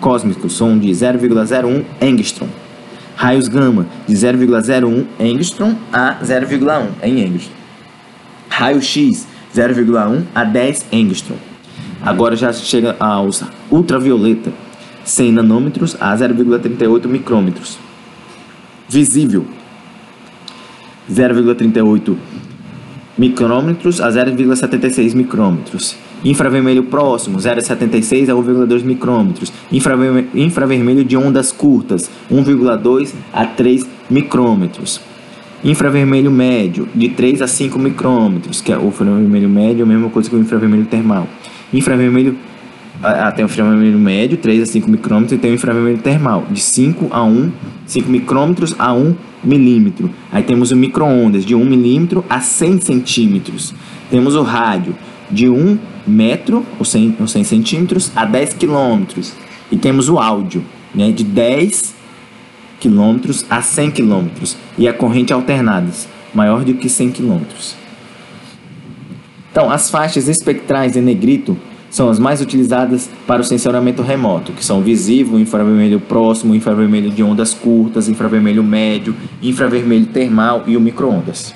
cósmicos 0.00 0.54
são 0.54 0.78
de 0.78 0.90
0,01 0.90 1.84
angstrom. 2.02 2.48
Raios 3.16 3.48
gama 3.48 3.86
de 4.06 4.14
0,01 4.14 5.06
angstrom 5.18 5.74
a 5.90 6.18
0,1 6.22 6.86
em 7.02 7.24
angstrom 7.24 7.57
raio-x 8.58 9.24
0,1 9.54 10.24
a 10.34 10.42
10 10.42 10.86
angstrom. 10.92 11.36
Agora 12.02 12.34
já 12.34 12.52
chega 12.52 12.96
aos 12.98 13.44
ultravioleta 13.70 14.52
100 15.04 15.32
nanômetros 15.32 15.96
a 16.00 16.12
0,38 16.16 17.06
micrômetros. 17.06 17.78
Visível 18.88 19.46
0,38 21.08 22.16
micrômetros 23.16 24.00
a 24.00 24.08
0,76 24.08 25.14
micrômetros. 25.14 25.96
Infravermelho 26.24 26.82
próximo, 26.84 27.38
0,76 27.38 28.28
a 28.28 28.34
1,2 28.34 28.82
micrômetros. 28.82 29.52
Infravermelho, 29.70 30.28
infravermelho 30.34 31.04
de 31.04 31.16
ondas 31.16 31.52
curtas, 31.52 32.10
1,2 32.28 33.14
a 33.32 33.46
3 33.46 33.86
micrômetros. 34.10 35.00
Infravermelho 35.64 36.30
médio, 36.30 36.88
de 36.94 37.08
3 37.08 37.42
a 37.42 37.48
5 37.48 37.78
micrômetros, 37.78 38.60
que 38.60 38.72
é 38.72 38.78
o 38.78 38.88
infravermelho 38.88 39.48
médio, 39.48 39.84
a 39.84 39.88
mesma 39.88 40.08
coisa 40.08 40.30
que 40.30 40.36
o 40.36 40.38
infravermelho 40.38 40.84
termal. 40.86 41.26
Infravermelho 41.72 42.36
ah, 43.02 43.30
tem 43.30 43.44
o 43.44 43.46
infravermelho 43.46 43.98
médio, 43.98 44.36
3 44.38 44.62
a 44.62 44.66
5 44.66 44.90
micrômetros, 44.90 45.32
e 45.32 45.38
tem 45.38 45.50
o 45.50 45.54
infravermelho 45.54 45.98
termal, 45.98 46.46
de 46.50 46.60
5 46.60 47.08
a 47.10 47.22
1, 47.24 47.52
5 47.86 48.10
micrômetros 48.10 48.74
a 48.78 48.92
1 48.92 49.14
milímetro. 49.42 50.10
Aí 50.32 50.42
temos 50.42 50.70
o 50.70 50.76
micro-ondas, 50.76 51.44
de 51.44 51.54
1 51.54 51.64
milímetro 51.64 52.24
a 52.28 52.40
100 52.40 52.80
centímetros. 52.80 53.74
Temos 54.10 54.34
o 54.34 54.42
rádio, 54.42 54.94
de 55.30 55.48
1 55.48 55.78
metro, 56.06 56.64
ou 56.78 56.84
100, 56.84 57.16
ou 57.20 57.26
100 57.26 57.44
centímetros, 57.44 58.12
a 58.16 58.24
10 58.24 58.54
quilômetros. 58.54 59.32
E 59.70 59.76
temos 59.76 60.08
o 60.08 60.18
áudio, 60.18 60.64
né, 60.94 61.12
de 61.12 61.22
10 61.22 61.94
quilômetros 62.80 63.44
a 63.50 63.60
100 63.60 63.90
quilômetros. 63.90 64.56
E 64.78 64.86
a 64.86 64.92
corrente 64.92 65.32
alternadas, 65.32 66.08
maior 66.32 66.64
do 66.64 66.72
que 66.74 66.88
100 66.88 67.10
quilômetros. 67.10 67.74
Então, 69.50 69.70
as 69.70 69.90
faixas 69.90 70.28
espectrais 70.28 70.96
em 70.96 71.02
negrito 71.02 71.56
são 71.90 72.08
as 72.08 72.18
mais 72.18 72.40
utilizadas 72.40 73.10
para 73.26 73.40
o 73.40 73.44
sensoramento 73.44 74.02
remoto, 74.02 74.52
que 74.52 74.64
são 74.64 74.80
visível, 74.80 75.38
infravermelho 75.38 75.98
próximo, 75.98 76.54
infravermelho 76.54 77.10
de 77.10 77.22
ondas 77.22 77.54
curtas, 77.54 78.08
infravermelho 78.08 78.62
médio, 78.62 79.16
infravermelho 79.42 80.06
termal 80.06 80.62
e 80.66 80.76
o 80.76 80.80
microondas. 80.80 81.54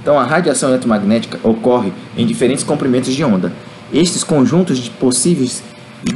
Então, 0.00 0.18
a 0.18 0.24
radiação 0.24 0.68
eletromagnética 0.68 1.38
ocorre 1.42 1.92
em 2.16 2.26
diferentes 2.26 2.64
comprimentos 2.64 3.14
de 3.14 3.24
onda. 3.24 3.52
Estes 3.92 4.22
conjuntos 4.22 4.78
de 4.78 4.90
possíveis 4.90 5.62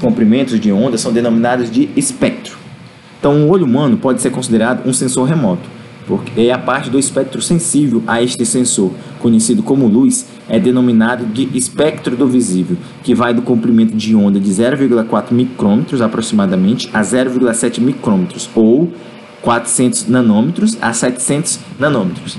comprimentos 0.01 0.59
de 0.59 0.73
onda 0.73 0.99
são 0.99 1.13
denominados 1.13 1.71
de 1.71 1.89
espectro. 1.97 2.59
Então, 3.19 3.47
o 3.47 3.51
olho 3.51 3.65
humano 3.65 3.97
pode 3.97 4.21
ser 4.21 4.31
considerado 4.31 4.87
um 4.87 4.93
sensor 4.93 5.27
remoto, 5.29 5.69
porque 6.07 6.41
é 6.41 6.53
a 6.53 6.59
parte 6.59 6.89
do 6.89 6.99
espectro 6.99 7.43
sensível 7.43 8.03
a 8.07 8.23
este 8.23 8.47
sensor, 8.47 8.93
conhecido 9.19 9.63
como 9.63 9.87
luz, 9.87 10.27
é 10.49 10.59
denominado 10.59 11.27
de 11.27 11.49
espectro 11.57 12.17
do 12.17 12.27
visível, 12.27 12.77
que 13.03 13.15
vai 13.15 13.35
do 13.35 13.43
comprimento 13.43 13.97
de 13.97 14.15
onda 14.15 14.39
de 14.39 14.51
0,4 14.51 15.33
micrômetros 15.33 16.01
aproximadamente 16.01 16.89
a 16.93 17.01
0,7 17.01 17.81
micrômetros, 17.81 18.49
ou 18.55 18.93
400 19.43 20.09
nanômetros 20.09 20.79
a 20.81 20.93
700 20.93 21.61
nanômetros. 21.79 22.39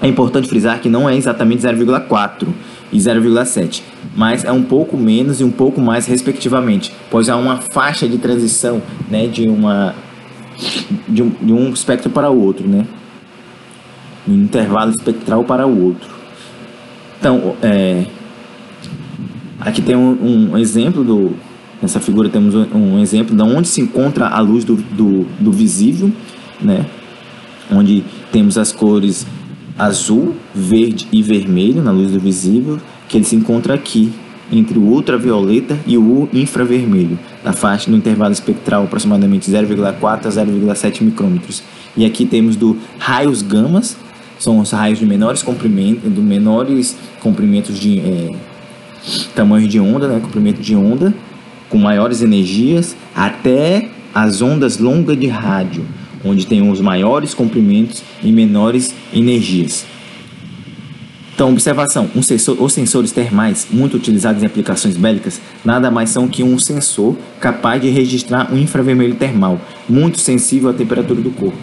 É 0.00 0.08
importante 0.08 0.48
frisar 0.48 0.80
que 0.80 0.88
não 0.88 1.08
é 1.08 1.16
exatamente 1.16 1.62
0,4 1.62 2.48
e 2.92 2.98
0,7, 2.98 3.82
mas 4.14 4.44
é 4.44 4.52
um 4.52 4.62
pouco 4.62 4.96
menos 4.96 5.40
e 5.40 5.44
um 5.44 5.50
pouco 5.50 5.80
mais 5.80 6.06
respectivamente, 6.06 6.92
pois 7.10 7.28
há 7.28 7.36
uma 7.36 7.56
faixa 7.56 8.06
de 8.08 8.18
transição 8.18 8.82
né, 9.10 9.26
de, 9.26 9.48
uma, 9.48 9.94
de, 11.08 11.22
um, 11.22 11.30
de 11.30 11.52
um 11.52 11.70
espectro 11.70 12.10
para 12.10 12.30
o 12.30 12.40
outro, 12.40 12.66
né? 12.66 12.86
um 14.28 14.34
intervalo 14.34 14.90
espectral 14.90 15.44
para 15.44 15.66
o 15.66 15.84
outro. 15.84 16.10
Então, 17.18 17.56
é, 17.62 18.06
aqui 19.60 19.80
tem 19.80 19.96
um, 19.96 20.52
um, 20.52 20.58
exemplo 20.58 21.04
do. 21.04 21.34
Nessa 21.80 22.00
figura 22.00 22.28
temos 22.28 22.54
um 22.54 22.98
exemplo 22.98 23.36
de 23.36 23.42
onde 23.42 23.68
se 23.68 23.80
encontra 23.80 24.28
a 24.28 24.40
luz 24.40 24.64
do, 24.64 24.76
do, 24.76 25.26
do 25.38 25.52
visível, 25.52 26.10
né? 26.60 26.86
onde 27.70 28.02
temos 28.32 28.56
as 28.56 28.72
cores 28.72 29.26
azul, 29.78 30.34
verde 30.54 31.06
e 31.12 31.22
vermelho 31.22 31.82
na 31.82 31.90
luz 31.90 32.10
do 32.10 32.18
visível, 32.18 32.78
que 33.08 33.18
ele 33.18 33.24
se 33.24 33.36
encontra 33.36 33.74
aqui, 33.74 34.10
entre 34.50 34.78
o 34.78 34.82
ultravioleta 34.82 35.78
e 35.86 35.98
o 35.98 36.28
infravermelho, 36.32 37.18
na 37.44 37.52
faixa 37.52 37.90
no 37.90 37.96
intervalo 37.96 38.32
espectral 38.32 38.84
aproximadamente 38.84 39.50
0,4 39.50 40.26
a 40.26 40.28
0,7 40.28 41.02
micrômetros. 41.02 41.62
E 41.96 42.04
aqui 42.04 42.24
temos 42.24 42.56
do 42.56 42.76
raios 42.98 43.42
gamas, 43.42 43.96
são 44.38 44.58
os 44.58 44.70
raios 44.70 44.98
de 44.98 45.06
menores 45.06 45.42
comprimentos, 45.42 46.12
do 46.12 46.22
menores 46.22 46.96
comprimentos 47.20 47.78
de 47.78 47.98
é, 48.00 48.32
tamanho 49.34 49.66
de 49.66 49.80
onda, 49.80 50.08
né, 50.08 50.20
comprimento 50.20 50.60
de 50.60 50.76
onda, 50.76 51.14
com 51.68 51.78
maiores 51.78 52.22
energias, 52.22 52.96
até 53.14 53.88
as 54.14 54.40
ondas 54.40 54.78
longas 54.78 55.18
de 55.18 55.26
rádio, 55.26 55.84
onde 56.24 56.46
tem 56.46 56.70
os 56.70 56.80
maiores 56.80 57.34
comprimentos 57.34 58.02
e 58.22 58.30
menores 58.30 58.94
energias. 59.12 59.86
Então, 61.36 61.50
observação: 61.50 62.08
um 62.16 62.22
sensor, 62.22 62.56
os 62.58 62.72
sensores 62.72 63.12
termais, 63.12 63.66
muito 63.70 63.94
utilizados 63.94 64.42
em 64.42 64.46
aplicações 64.46 64.96
bélicas, 64.96 65.38
nada 65.62 65.90
mais 65.90 66.08
são 66.08 66.26
que 66.26 66.42
um 66.42 66.58
sensor 66.58 67.14
capaz 67.38 67.82
de 67.82 67.90
registrar 67.90 68.50
um 68.50 68.56
infravermelho 68.56 69.16
termal, 69.16 69.60
muito 69.86 70.18
sensível 70.18 70.70
à 70.70 70.72
temperatura 70.72 71.20
do 71.20 71.30
corpo. 71.30 71.58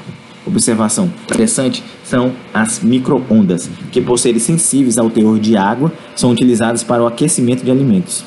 Observação 0.46 1.12
interessante 1.24 1.84
são 2.04 2.34
as 2.54 2.84
microondas, 2.84 3.68
que 3.92 4.00
por 4.00 4.20
serem 4.20 4.40
sensíveis 4.40 5.00
ao 5.00 5.10
teor 5.10 5.40
de 5.40 5.58
água, 5.58 5.92
são 6.16 6.30
utilizadas 6.30 6.84
para 6.84 7.02
o 7.02 7.08
aquecimento 7.08 7.66
de 7.66 7.72
alimentos. 7.72 8.24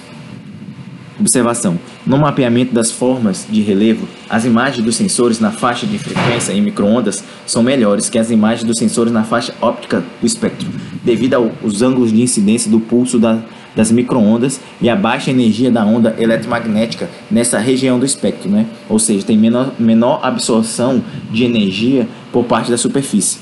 Observação: 1.20 1.78
no 2.04 2.18
mapeamento 2.18 2.74
das 2.74 2.90
formas 2.90 3.46
de 3.48 3.62
relevo, 3.62 4.08
as 4.28 4.44
imagens 4.44 4.84
dos 4.84 4.96
sensores 4.96 5.38
na 5.38 5.52
faixa 5.52 5.86
de 5.86 5.96
frequência 5.96 6.52
em 6.52 6.60
microondas 6.60 7.22
são 7.46 7.62
melhores 7.62 8.10
que 8.10 8.18
as 8.18 8.32
imagens 8.32 8.64
dos 8.64 8.78
sensores 8.78 9.12
na 9.12 9.22
faixa 9.22 9.54
óptica 9.62 10.02
do 10.20 10.26
espectro, 10.26 10.68
devido 11.06 11.34
aos 11.34 11.82
ângulos 11.82 12.12
de 12.12 12.20
incidência 12.20 12.68
do 12.68 12.80
pulso 12.80 13.16
da, 13.16 13.38
das 13.76 13.92
microondas 13.92 14.60
e 14.82 14.90
a 14.90 14.96
baixa 14.96 15.30
energia 15.30 15.70
da 15.70 15.86
onda 15.86 16.16
eletromagnética 16.18 17.08
nessa 17.30 17.60
região 17.60 17.96
do 17.96 18.04
espectro, 18.04 18.50
né? 18.50 18.66
ou 18.88 18.98
seja, 18.98 19.24
tem 19.24 19.38
menor, 19.38 19.72
menor 19.78 20.18
absorção 20.24 21.00
de 21.30 21.44
energia 21.44 22.08
por 22.32 22.44
parte 22.44 22.72
da 22.72 22.76
superfície. 22.76 23.38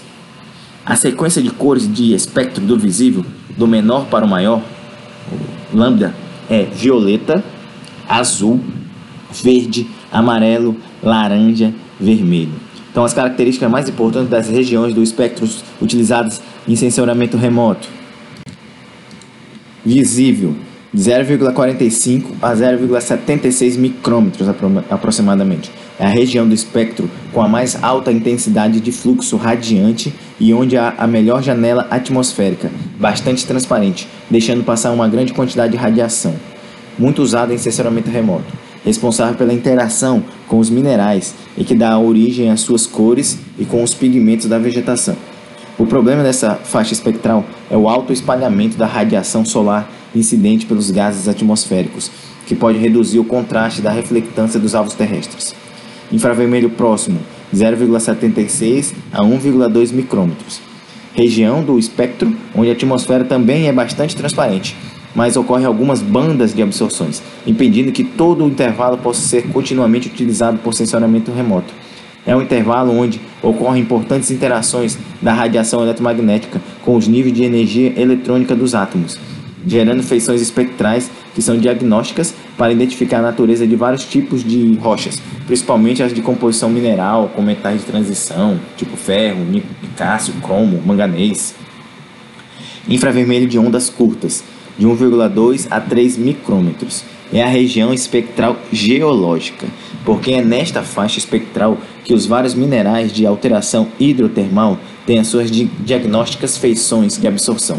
A 0.84 0.94
sequência 0.94 1.40
de 1.40 1.48
cores 1.48 1.90
de 1.90 2.14
espectro 2.14 2.62
do 2.62 2.78
visível, 2.78 3.24
do 3.56 3.66
menor 3.66 4.04
para 4.06 4.26
o 4.26 4.28
maior, 4.28 4.60
lambda, 5.72 6.14
é 6.50 6.64
violeta, 6.64 7.42
azul, 8.06 8.60
verde, 9.42 9.86
amarelo, 10.12 10.76
laranja, 11.02 11.72
vermelho. 11.98 12.63
Então, 12.94 13.04
as 13.04 13.12
características 13.12 13.68
mais 13.68 13.88
importantes 13.88 14.30
das 14.30 14.48
regiões 14.48 14.94
do 14.94 15.02
espectro 15.02 15.48
utilizadas 15.82 16.40
em 16.68 16.76
sensoramento 16.76 17.36
remoto. 17.36 17.88
Visível, 19.84 20.54
0,45 20.96 22.26
a 22.40 22.52
0,76 22.52 23.76
micrômetros 23.78 24.48
aproximadamente. 24.88 25.72
É 25.98 26.04
a 26.04 26.08
região 26.08 26.46
do 26.46 26.54
espectro 26.54 27.10
com 27.32 27.42
a 27.42 27.48
mais 27.48 27.82
alta 27.82 28.12
intensidade 28.12 28.78
de 28.78 28.92
fluxo 28.92 29.36
radiante 29.36 30.14
e 30.38 30.54
onde 30.54 30.76
há 30.76 30.94
a 30.96 31.04
melhor 31.08 31.42
janela 31.42 31.88
atmosférica, 31.90 32.70
bastante 32.96 33.44
transparente, 33.44 34.06
deixando 34.30 34.62
passar 34.62 34.92
uma 34.92 35.08
grande 35.08 35.32
quantidade 35.32 35.72
de 35.72 35.78
radiação 35.78 36.36
muito 36.96 37.22
usada 37.22 37.52
em 37.52 37.58
sensoramento 37.58 38.08
remoto, 38.08 38.44
responsável 38.84 39.34
pela 39.34 39.52
interação 39.52 40.22
com 40.46 40.58
os 40.58 40.68
minerais 40.70 41.34
e 41.56 41.64
que 41.64 41.74
dá 41.74 41.98
origem 41.98 42.50
às 42.50 42.60
suas 42.60 42.86
cores 42.86 43.38
e 43.58 43.64
com 43.64 43.82
os 43.82 43.94
pigmentos 43.94 44.46
da 44.46 44.58
vegetação. 44.58 45.16
O 45.78 45.86
problema 45.86 46.22
dessa 46.22 46.54
faixa 46.54 46.92
espectral 46.92 47.44
é 47.70 47.76
o 47.76 47.88
alto 47.88 48.12
espalhamento 48.12 48.76
da 48.76 48.86
radiação 48.86 49.44
solar 49.44 49.90
incidente 50.14 50.66
pelos 50.66 50.90
gases 50.90 51.26
atmosféricos, 51.26 52.10
que 52.46 52.54
pode 52.54 52.78
reduzir 52.78 53.18
o 53.18 53.24
contraste 53.24 53.82
da 53.82 53.90
reflectância 53.90 54.60
dos 54.60 54.74
alvos 54.74 54.94
terrestres. 54.94 55.54
Infravermelho 56.12 56.70
próximo, 56.70 57.18
0,76 57.52 58.92
a 59.12 59.22
1,2 59.22 59.92
micrômetros. 59.92 60.60
Região 61.14 61.62
do 61.62 61.78
espectro 61.78 62.34
onde 62.54 62.70
a 62.70 62.72
atmosfera 62.72 63.24
também 63.24 63.66
é 63.66 63.72
bastante 63.72 64.14
transparente, 64.14 64.76
mas 65.14 65.36
ocorrem 65.36 65.66
algumas 65.66 66.02
bandas 66.02 66.54
de 66.54 66.62
absorções, 66.62 67.22
impedindo 67.46 67.92
que 67.92 68.04
todo 68.04 68.44
o 68.44 68.48
intervalo 68.48 68.98
possa 68.98 69.20
ser 69.20 69.48
continuamente 69.48 70.08
utilizado 70.08 70.58
por 70.58 70.74
sensoramento 70.74 71.30
remoto. 71.30 71.72
É 72.26 72.34
um 72.34 72.42
intervalo 72.42 72.92
onde 72.92 73.20
ocorrem 73.42 73.82
importantes 73.82 74.30
interações 74.30 74.98
da 75.20 75.32
radiação 75.32 75.82
eletromagnética 75.82 76.60
com 76.82 76.96
os 76.96 77.06
níveis 77.06 77.34
de 77.34 77.44
energia 77.44 77.92
eletrônica 78.00 78.56
dos 78.56 78.74
átomos, 78.74 79.18
gerando 79.66 80.02
feições 80.02 80.40
espectrais 80.40 81.10
que 81.34 81.42
são 81.42 81.58
diagnósticas 81.58 82.34
para 82.56 82.72
identificar 82.72 83.18
a 83.18 83.22
natureza 83.22 83.66
de 83.66 83.76
vários 83.76 84.04
tipos 84.04 84.42
de 84.42 84.74
rochas, 84.76 85.20
principalmente 85.46 86.02
as 86.02 86.14
de 86.14 86.22
composição 86.22 86.70
mineral, 86.70 87.30
com 87.34 87.42
metais 87.42 87.80
de 87.80 87.86
transição, 87.86 88.58
tipo 88.76 88.96
ferro, 88.96 89.40
cássio, 89.96 90.32
cromo, 90.42 90.80
manganês. 90.84 91.54
Infravermelho 92.88 93.46
de 93.46 93.58
ondas 93.58 93.90
curtas, 93.90 94.44
de 94.78 94.86
1,2 94.86 95.66
a 95.70 95.80
3 95.80 96.16
micrômetros. 96.18 97.04
É 97.32 97.42
a 97.42 97.48
região 97.48 97.92
espectral 97.92 98.56
geológica, 98.72 99.66
porque 100.04 100.32
é 100.32 100.42
nesta 100.42 100.82
faixa 100.82 101.18
espectral 101.18 101.78
que 102.04 102.14
os 102.14 102.26
vários 102.26 102.54
minerais 102.54 103.12
de 103.12 103.26
alteração 103.26 103.88
hidrotermal 103.98 104.78
têm 105.06 105.18
as 105.18 105.26
suas 105.26 105.50
diagnósticas 105.50 106.58
feições 106.58 107.18
de 107.18 107.26
absorção. 107.26 107.78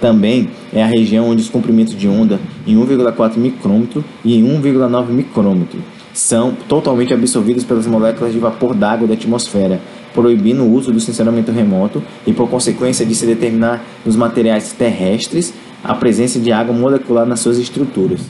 Também 0.00 0.50
é 0.72 0.82
a 0.82 0.86
região 0.86 1.30
onde 1.30 1.42
os 1.42 1.48
comprimentos 1.48 1.96
de 1.96 2.08
onda 2.08 2.38
em 2.66 2.76
1,4 2.76 3.36
micrômetro 3.36 4.04
e 4.24 4.36
em 4.36 4.44
1,9 4.44 5.08
micrômetro 5.08 5.80
são 6.14 6.54
totalmente 6.68 7.12
absorvidos 7.12 7.64
pelas 7.64 7.86
moléculas 7.86 8.32
de 8.32 8.38
vapor 8.38 8.74
d'água 8.74 9.08
da 9.08 9.14
atmosfera, 9.14 9.80
proibindo 10.14 10.62
o 10.62 10.72
uso 10.72 10.92
do 10.92 11.00
sensoramento 11.00 11.52
remoto 11.52 12.02
e, 12.26 12.32
por 12.32 12.48
consequência 12.48 13.04
de 13.04 13.14
se 13.14 13.26
determinar 13.26 13.84
nos 14.06 14.16
materiais 14.16 14.72
terrestres 14.72 15.52
a 15.82 15.94
presença 15.94 16.38
de 16.38 16.52
água 16.52 16.74
molecular 16.74 17.26
nas 17.26 17.40
suas 17.40 17.58
estruturas. 17.58 18.20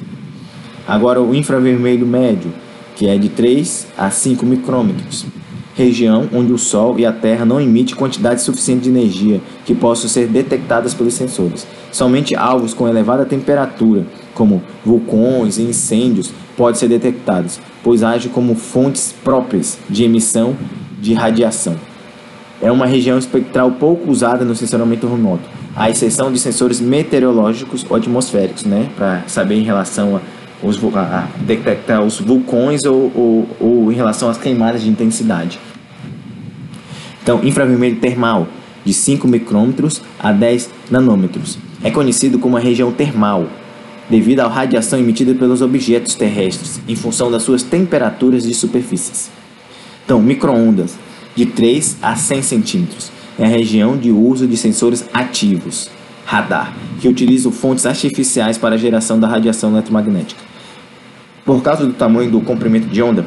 Agora, 0.89 1.23
o 1.23 1.35
infravermelho 1.35 2.07
médio, 2.07 2.53
que 2.97 3.07
é 3.07 3.17
de 3.17 3.29
3 3.29 3.87
a 3.97 4.11
5 4.11 4.45
micrômetros, 4.45 5.27
região 5.75 6.29
onde 6.33 6.53
o 6.53 6.59
Sol 6.59 6.99
e 6.99 7.07
a 7.07 7.13
Terra 7.13 7.45
não 7.45 7.61
emitem 7.61 7.97
quantidade 7.97 8.43
suficiente 8.43 8.85
de 8.85 8.91
energia 8.91 9.41
que 9.65 9.75
possam 9.75 10.09
ser 10.09 10.27
detectadas 10.27 10.95
pelos 10.95 11.15
sensores. 11.15 11.67
Somente 11.91 12.35
alvos 12.35 12.73
com 12.73 12.89
elevada 12.89 13.25
temperatura, 13.25 14.07
como 14.35 14.63
vulcões 14.85 15.59
e 15.59 15.63
incêndios, 15.63 16.33
podem 16.57 16.79
ser 16.79 16.89
detectados, 16.89 17.61
pois 17.83 18.03
agem 18.03 18.31
como 18.31 18.55
fontes 18.55 19.15
próprias 19.25 19.79
de 19.89 20.05
emissão 20.05 20.57
de 21.05 21.15
radiação. 21.15 21.77
É 22.63 22.73
uma 22.73 22.87
região 22.87 23.19
espectral 23.19 23.71
pouco 23.73 24.11
usada 24.11 24.45
no 24.45 24.57
sensoramento 24.57 25.07
remoto, 25.07 25.45
à 25.77 25.91
exceção 25.91 26.33
de 26.33 26.39
sensores 26.39 26.81
meteorológicos 26.81 27.85
ou 27.89 27.97
atmosféricos, 27.97 28.65
né, 28.65 28.89
para 28.97 29.23
saber 29.27 29.57
em 29.57 29.63
relação 29.63 30.17
a 30.17 30.21
os, 30.63 30.79
a, 30.97 31.29
detectar 31.41 32.03
os 32.03 32.19
vulcões 32.19 32.85
ou, 32.85 33.13
ou, 33.15 33.49
ou 33.61 33.93
em 33.93 33.95
relação 33.95 34.31
às 34.31 34.39
queimadas 34.39 34.83
de 34.83 34.89
intensidade. 34.89 35.59
Então, 37.23 37.45
infravermelho 37.45 37.97
termal, 37.97 38.49
de 38.85 38.93
5 38.93 39.27
micrômetros 39.29 40.03
a 40.19 40.33
10 40.33 40.71
nanômetros. 40.91 41.59
É 41.83 41.91
conhecido 41.91 42.39
como 42.39 42.57
a 42.57 42.61
região 42.61 42.93
termal, 42.93 43.47
devido 44.09 44.41
à 44.41 44.49
radiação 44.49 44.99
emitida 44.99 45.35
pelos 45.35 45.63
objetos 45.63 46.15
terrestres, 46.15 46.81
em 46.87 46.95
função 46.95 47.31
das 47.31 47.43
suas 47.43 47.63
temperaturas 47.63 48.43
de 48.43 48.55
superfícies. 48.55 49.31
Então, 50.05 50.21
microondas, 50.21 50.97
de 51.35 51.47
3 51.47 51.99
a 52.03 52.15
100 52.15 52.43
centímetros, 52.43 53.11
é 53.39 53.45
a 53.45 53.49
região 53.49 53.97
de 53.97 54.11
uso 54.11 54.47
de 54.47 54.57
sensores 54.57 55.05
ativos, 55.13 55.91
radar, 56.27 56.75
que 57.01 57.09
utilizam 57.09 57.51
fontes 57.51 57.87
artificiais 57.87 58.59
para 58.59 58.75
a 58.75 58.79
geração 58.79 59.19
da 59.19 59.27
radiação 59.27 59.73
eletromagnética. 59.73 60.41
Por 61.45 61.63
causa 61.63 61.85
do 61.85 61.93
tamanho 61.93 62.31
do 62.31 62.41
comprimento 62.41 62.87
de 62.87 63.03
onda, 63.03 63.27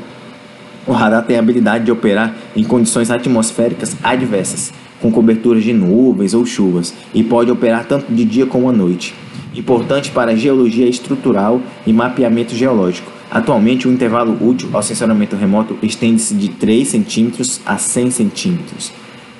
o 0.86 0.92
radar 0.92 1.26
tem 1.26 1.36
a 1.36 1.40
habilidade 1.40 1.86
de 1.86 1.92
operar 1.92 2.34
em 2.56 2.64
condições 2.64 3.12
atmosféricas 3.12 3.96
adversas, 4.02 4.72
com 5.02 5.12
coberturas 5.12 5.64
de 5.64 5.74
nuvens 5.74 6.34
ou 6.34 6.46
chuvas, 6.46 6.94
e 7.14 7.24
pode 7.24 7.52
operar 7.52 7.86
tanto 7.86 8.12
de 8.12 8.24
dia 8.24 8.46
como 8.46 8.70
à 8.70 8.72
noite. 8.72 9.14
Importante 9.58 10.12
para 10.12 10.36
geologia 10.36 10.88
estrutural 10.88 11.60
e 11.86 11.92
mapeamento 11.92 12.56
geológico. 12.56 13.12
Atualmente, 13.32 13.88
o 13.88 13.92
intervalo 13.92 14.38
útil 14.40 14.70
ao 14.72 14.84
sensoramento 14.84 15.36
remoto 15.36 15.76
estende-se 15.82 16.36
de 16.36 16.50
3 16.50 16.90
cm 16.90 17.62
a 17.66 17.76
100 17.76 18.10
cm, 18.12 18.58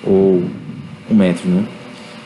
ou 0.04 0.44
1 1.10 1.14
metro, 1.16 1.48
né? 1.48 1.64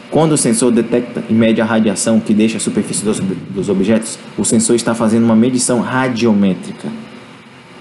Quando 0.10 0.32
o 0.32 0.38
sensor 0.38 0.72
detecta 0.72 1.22
e 1.30 1.34
mede 1.34 1.60
a 1.62 1.66
radiação 1.66 2.20
que 2.20 2.34
deixa 2.34 2.58
a 2.58 2.60
superfície 2.62 3.04
dos, 3.04 3.20
dos 3.20 3.68
objetos, 3.68 4.18
o 4.38 4.46
sensor 4.46 4.78
está 4.78 4.96
fazendo 4.96 5.26
uma 5.26 5.36
medição 5.36 5.82
radiométrica. 5.82 6.88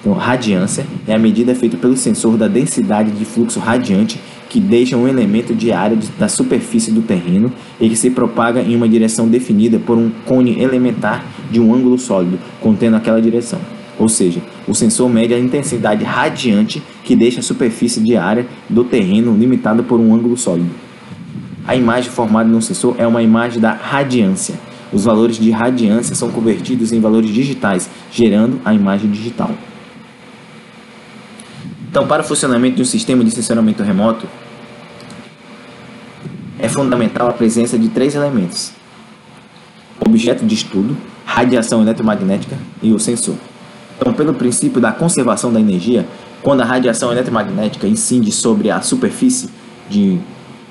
Então, 0.00 0.12
radiância 0.12 0.84
é 1.06 1.14
a 1.14 1.18
medida 1.18 1.54
feita 1.54 1.76
pelo 1.76 1.96
sensor 1.96 2.36
da 2.36 2.48
densidade 2.48 3.12
de 3.12 3.24
fluxo 3.24 3.60
radiante 3.60 4.20
que 4.50 4.60
deixa 4.60 4.96
um 4.96 5.06
elemento 5.06 5.54
de 5.54 5.72
área 5.72 5.96
da 6.18 6.28
superfície 6.28 6.90
do 6.90 7.00
terreno 7.00 7.52
e 7.80 7.88
que 7.88 7.96
se 7.96 8.10
propaga 8.10 8.60
em 8.60 8.74
uma 8.74 8.88
direção 8.88 9.28
definida 9.28 9.78
por 9.78 9.96
um 9.96 10.10
cone 10.26 10.60
elementar 10.60 11.24
de 11.50 11.60
um 11.60 11.72
ângulo 11.72 11.96
sólido 11.96 12.38
contendo 12.60 12.96
aquela 12.96 13.22
direção. 13.22 13.60
Ou 13.96 14.08
seja, 14.08 14.42
o 14.66 14.74
sensor 14.74 15.08
mede 15.08 15.32
a 15.32 15.38
intensidade 15.38 16.02
radiante 16.02 16.82
que 17.04 17.14
deixa 17.14 17.40
a 17.40 17.42
superfície 17.44 18.00
de 18.00 18.16
área 18.16 18.46
do 18.68 18.82
terreno 18.82 19.36
limitada 19.36 19.82
por 19.84 20.00
um 20.00 20.12
ângulo 20.12 20.36
sólido. 20.36 20.70
A 21.66 21.76
imagem 21.76 22.10
formada 22.10 22.48
no 22.48 22.60
sensor 22.60 22.96
é 22.98 23.06
uma 23.06 23.22
imagem 23.22 23.60
da 23.60 23.72
radiância. 23.72 24.56
Os 24.92 25.04
valores 25.04 25.38
de 25.38 25.52
radiância 25.52 26.16
são 26.16 26.30
convertidos 26.30 26.92
em 26.92 26.98
valores 26.98 27.30
digitais, 27.30 27.88
gerando 28.10 28.60
a 28.64 28.74
imagem 28.74 29.08
digital. 29.08 29.50
Então, 31.90 32.06
para 32.06 32.22
o 32.22 32.24
funcionamento 32.24 32.76
de 32.76 32.82
um 32.82 32.84
sistema 32.84 33.24
de 33.24 33.32
sensoramento 33.32 33.82
remoto, 33.82 34.26
é 36.58 36.68
fundamental 36.68 37.28
a 37.28 37.32
presença 37.32 37.76
de 37.76 37.88
três 37.88 38.14
elementos: 38.14 38.72
objeto 39.98 40.46
de 40.46 40.54
estudo, 40.54 40.96
radiação 41.24 41.82
eletromagnética 41.82 42.56
e 42.80 42.92
o 42.92 42.98
sensor. 42.98 43.34
Então, 43.98 44.12
pelo 44.12 44.32
princípio 44.32 44.80
da 44.80 44.92
conservação 44.92 45.52
da 45.52 45.60
energia, 45.60 46.06
quando 46.42 46.60
a 46.60 46.64
radiação 46.64 47.10
eletromagnética 47.10 47.86
incide 47.86 48.30
sobre 48.30 48.70
a 48.70 48.80
superfície 48.80 49.50
de 49.90 50.18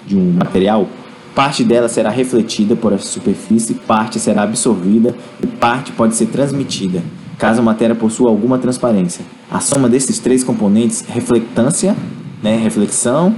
de 0.10 0.16
um 0.16 0.32
material, 0.32 0.88
parte 1.36 1.64
dela 1.64 1.88
será 1.88 2.10
refletida 2.10 2.76
por 2.76 2.92
essa 2.92 3.06
superfície, 3.06 3.76
parte 3.76 4.20
será 4.20 4.42
absorvida 4.42 5.16
e 5.42 5.46
parte 5.46 5.92
pode 5.92 6.16
ser 6.16 6.26
transmitida, 6.26 7.04
caso 7.40 7.62
a 7.62 7.64
matéria 7.64 7.96
possua 7.96 8.30
alguma 8.30 8.60
transparência. 8.60 9.26
A 9.50 9.60
soma 9.60 9.90
desses 9.90 10.20
três 10.20 10.44
componentes, 10.44 11.04
reflectância, 11.08 11.96
né, 12.44 12.56
reflexão, 12.58 13.34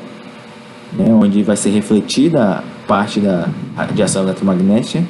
né, 0.91 1.13
onde 1.13 1.41
vai 1.43 1.55
ser 1.55 1.69
refletida 1.69 2.61
parte 2.85 3.21
da 3.21 3.47
radiação 3.77 4.23
eletromagnética, 4.23 5.01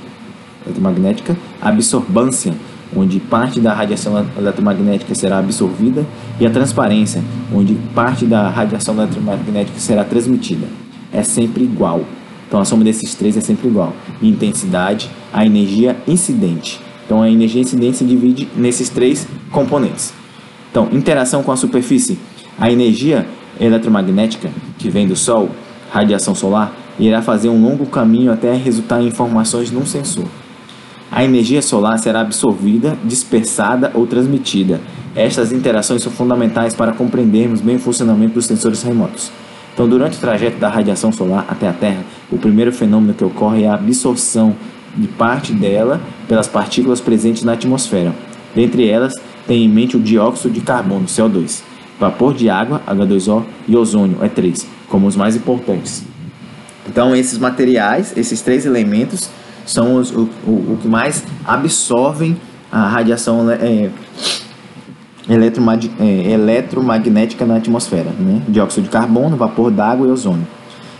eletromagnética, 0.63 1.35
absorbância, 1.59 2.53
onde 2.95 3.19
parte 3.19 3.59
da 3.59 3.73
radiação 3.73 4.23
eletromagnética 4.37 5.15
será 5.15 5.39
absorvida, 5.39 6.05
e 6.39 6.45
a 6.45 6.51
transparência, 6.51 7.23
onde 7.51 7.73
parte 7.95 8.25
da 8.25 8.47
radiação 8.49 8.93
eletromagnética 8.95 9.79
será 9.79 10.03
transmitida 10.03 10.67
é 11.11 11.23
sempre 11.23 11.63
igual. 11.63 12.01
Então 12.47 12.59
a 12.59 12.65
soma 12.65 12.83
desses 12.83 13.13
três 13.15 13.37
é 13.37 13.41
sempre 13.41 13.67
igual. 13.67 13.93
Intensidade, 14.21 15.09
a 15.31 15.45
energia 15.45 15.95
incidente. 16.07 16.81
Então 17.11 17.21
a 17.21 17.29
energia 17.29 17.61
incidente 17.61 17.97
se 17.97 18.05
divide 18.05 18.47
nesses 18.55 18.87
três 18.87 19.27
componentes. 19.51 20.13
Então, 20.71 20.87
interação 20.93 21.43
com 21.43 21.51
a 21.51 21.57
superfície. 21.57 22.17
A 22.57 22.71
energia 22.71 23.27
eletromagnética 23.59 24.49
que 24.77 24.89
vem 24.89 25.05
do 25.05 25.17
Sol, 25.17 25.49
radiação 25.91 26.33
solar, 26.33 26.73
irá 26.97 27.21
fazer 27.21 27.49
um 27.49 27.61
longo 27.61 27.85
caminho 27.85 28.31
até 28.31 28.53
resultar 28.55 29.01
em 29.01 29.07
informações 29.07 29.71
num 29.71 29.85
sensor. 29.85 30.23
A 31.11 31.21
energia 31.21 31.61
solar 31.61 31.99
será 31.99 32.21
absorvida, 32.21 32.97
dispersada 33.03 33.91
ou 33.93 34.07
transmitida. 34.07 34.79
Estas 35.13 35.51
interações 35.51 36.01
são 36.01 36.13
fundamentais 36.13 36.73
para 36.73 36.93
compreendermos 36.93 37.59
bem 37.59 37.75
o 37.75 37.79
funcionamento 37.79 38.35
dos 38.35 38.45
sensores 38.45 38.83
remotos. 38.83 39.33
Então, 39.73 39.85
durante 39.85 40.17
o 40.17 40.21
trajeto 40.21 40.59
da 40.59 40.69
radiação 40.69 41.11
solar 41.11 41.45
até 41.49 41.67
a 41.67 41.73
Terra, 41.73 42.05
o 42.31 42.37
primeiro 42.37 42.71
fenômeno 42.71 43.13
que 43.13 43.23
ocorre 43.25 43.63
é 43.63 43.67
a 43.67 43.73
absorção 43.73 44.55
de 44.95 45.07
parte 45.07 45.53
dela 45.53 46.01
pelas 46.27 46.47
partículas 46.47 47.01
presentes 47.01 47.43
na 47.43 47.53
atmosfera. 47.53 48.13
Dentre 48.55 48.87
elas, 48.87 49.13
tem 49.47 49.63
em 49.63 49.69
mente 49.69 49.97
o 49.97 49.99
dióxido 49.99 50.53
de 50.53 50.61
carbono, 50.61 51.05
CO2, 51.05 51.61
vapor 51.99 52.33
de 52.33 52.49
água, 52.49 52.81
H2O, 52.87 53.43
e 53.67 53.75
ozônio, 53.75 54.17
E3, 54.17 54.65
como 54.87 55.07
os 55.07 55.15
mais 55.15 55.35
importantes. 55.35 56.03
Então, 56.87 57.15
esses 57.15 57.37
materiais, 57.37 58.13
esses 58.17 58.41
três 58.41 58.65
elementos, 58.65 59.29
são 59.65 59.95
os, 59.95 60.11
o, 60.11 60.29
o, 60.45 60.51
o 60.73 60.79
que 60.81 60.87
mais 60.87 61.23
absorvem 61.45 62.35
a 62.71 62.87
radiação 62.87 63.49
é, 63.51 63.89
eletromag 65.29 65.91
é, 65.99 66.31
eletromagnética 66.31 67.45
na 67.45 67.57
atmosfera, 67.57 68.09
né? 68.19 68.41
dióxido 68.47 68.85
de 68.85 68.89
carbono, 68.89 69.37
vapor 69.37 69.69
d'água 69.69 70.07
e 70.07 70.11
ozônio. 70.11 70.47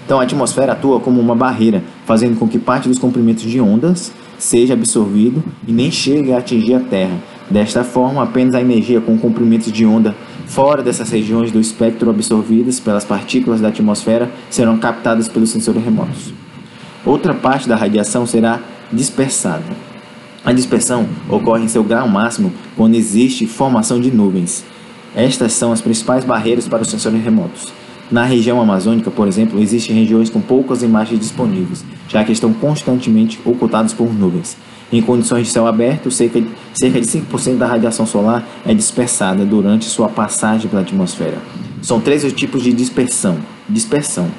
Então 0.06 0.20
a 0.20 0.24
atmosfera 0.24 0.74
atua 0.74 1.00
como 1.00 1.22
uma 1.22 1.36
barreira, 1.36 1.84
fazendo 2.06 2.38
com 2.38 2.48
que 2.48 2.60
parte 2.60 2.88
dos 2.88 3.00
comprimentos 3.00 3.44
de 3.44 3.60
ondas 3.60 4.12
seja 4.38 4.74
absorvido 4.74 5.44
e 5.68 5.72
nem 5.72 5.92
chegue 5.92 6.34
a 6.34 6.40
atingir 6.40 6.74
a 6.74 6.80
Terra. 6.80 7.18
Desta 7.50 7.84
forma, 7.84 8.24
apenas 8.24 8.56
a 8.56 8.62
energia 8.62 9.02
com 9.02 9.18
comprimentos 9.18 9.72
de 9.72 9.86
onda 9.86 10.16
fora 10.48 10.82
dessas 10.82 11.10
regiões 11.10 11.52
do 11.52 11.60
espectro 11.60 12.10
absorvidas 12.10 12.80
pelas 12.80 13.06
partículas 13.06 13.62
da 13.62 13.70
atmosfera 13.70 14.30
serão 14.50 14.78
captadas 14.78 15.30
pelos 15.30 15.50
sensores 15.50 15.84
remotos. 15.84 16.34
Outra 17.06 17.34
parte 17.34 17.68
da 17.68 17.76
radiação 17.76 18.26
será 18.26 18.60
dispersada. 18.92 19.64
A 20.44 20.52
dispersão 20.52 21.08
ocorre 21.30 21.64
em 21.64 21.68
seu 21.68 21.84
grau 21.84 22.08
máximo 22.08 22.52
quando 22.76 22.96
existe 22.96 23.46
formação 23.46 24.00
de 24.00 24.12
nuvens. 24.12 24.64
Estas 25.16 25.54
são 25.54 25.72
as 25.72 25.82
principais 25.82 26.24
barreiras 26.24 26.68
para 26.68 26.82
os 26.82 26.90
sensores 26.90 27.24
remotos. 27.24 27.72
Na 28.12 28.26
região 28.26 28.60
amazônica, 28.60 29.10
por 29.10 29.26
exemplo, 29.26 29.58
existem 29.58 29.96
regiões 29.96 30.30
com 30.30 30.42
poucas 30.42 30.84
imagens 30.84 31.18
disponíveis, 31.18 31.86
já 32.10 32.26
que 32.26 32.34
estão 32.34 32.52
constantemente 32.52 33.40
ocultadas 33.46 33.94
por 33.94 34.14
nuvens. 34.14 34.58
Em 34.92 35.02
condições 35.02 35.48
de 35.48 35.54
céu 35.54 35.66
aberto, 35.66 36.12
cerca 36.12 36.42
de, 36.42 36.48
cerca 36.74 37.00
de 37.00 37.08
5% 37.08 37.56
da 37.56 37.66
radiação 37.66 38.06
solar 38.06 38.46
é 38.66 38.74
dispersada 38.74 39.46
durante 39.46 39.86
sua 39.86 40.10
passagem 40.10 40.70
pela 40.70 40.82
atmosfera. 40.82 41.38
São 41.82 42.02
três 42.02 42.26
os 42.26 42.34
tipos 42.34 42.62
de 42.62 42.74
dispersão. 42.74 43.38
Dispersão. 43.70 44.30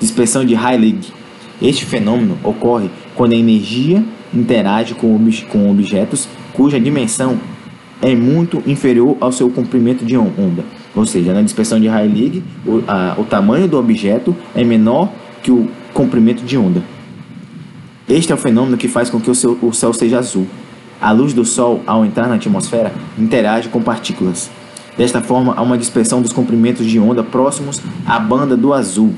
Dispersão 0.00 0.42
de 0.42 0.54
Heilig, 0.54 1.12
Este 1.60 1.84
fenômeno 1.84 2.38
ocorre 2.42 2.88
quando 3.14 3.32
a 3.32 3.36
energia 3.36 4.02
interage 4.32 4.94
com, 4.94 5.14
ob 5.14 5.42
com 5.50 5.70
objetos 5.70 6.26
cuja 6.54 6.80
dimensão 6.80 7.38
é 8.00 8.14
muito 8.14 8.62
inferior 8.66 9.18
ao 9.20 9.30
seu 9.30 9.50
comprimento 9.50 10.02
de 10.02 10.16
onda. 10.16 10.79
Ou 10.94 11.06
seja, 11.06 11.32
na 11.32 11.42
dispersão 11.42 11.78
de 11.78 11.86
Rayleigh, 11.86 12.42
o, 12.66 12.82
a, 12.86 13.14
o 13.18 13.24
tamanho 13.24 13.68
do 13.68 13.78
objeto 13.78 14.36
é 14.54 14.64
menor 14.64 15.08
que 15.42 15.50
o 15.50 15.68
comprimento 15.94 16.44
de 16.44 16.56
onda. 16.56 16.82
Este 18.08 18.32
é 18.32 18.34
o 18.34 18.38
fenômeno 18.38 18.76
que 18.76 18.88
faz 18.88 19.08
com 19.08 19.20
que 19.20 19.30
o, 19.30 19.34
seu, 19.34 19.56
o 19.62 19.72
céu 19.72 19.92
seja 19.92 20.18
azul. 20.18 20.46
A 21.00 21.12
luz 21.12 21.32
do 21.32 21.44
Sol, 21.44 21.80
ao 21.86 22.04
entrar 22.04 22.28
na 22.28 22.34
atmosfera, 22.34 22.92
interage 23.16 23.68
com 23.68 23.80
partículas. 23.80 24.50
Desta 24.98 25.20
forma, 25.20 25.54
há 25.56 25.62
uma 25.62 25.78
dispersão 25.78 26.20
dos 26.20 26.32
comprimentos 26.32 26.84
de 26.84 26.98
onda 26.98 27.22
próximos 27.22 27.80
à 28.04 28.18
banda 28.18 28.56
do 28.56 28.74
azul, 28.74 29.14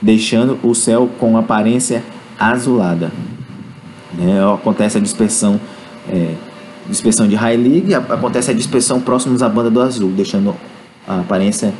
deixando 0.00 0.58
o 0.62 0.74
céu 0.74 1.08
com 1.18 1.36
aparência 1.36 2.04
azulada. 2.38 3.10
É, 4.20 4.54
acontece 4.54 4.98
a 4.98 5.00
dispersão, 5.00 5.60
é, 6.08 6.34
dispersão 6.88 7.26
de 7.26 7.34
Rayleigh, 7.34 7.94
acontece 7.94 8.50
a 8.50 8.54
dispersão 8.54 9.00
próximos 9.00 9.42
à 9.42 9.48
banda 9.48 9.70
do 9.70 9.80
azul, 9.80 10.10
deixando 10.10 10.54
a 11.08 11.20
aparência 11.20 11.72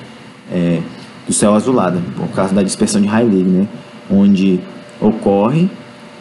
é, 0.51 0.81
do 1.27 1.33
céu 1.33 1.55
azulada, 1.55 2.01
por 2.17 2.29
causa 2.29 2.55
da 2.55 2.62
dispersão 2.62 3.01
de 3.01 3.07
Rayleigh, 3.07 3.45
né? 3.45 3.69
onde 4.11 4.59
ocorre 4.99 5.69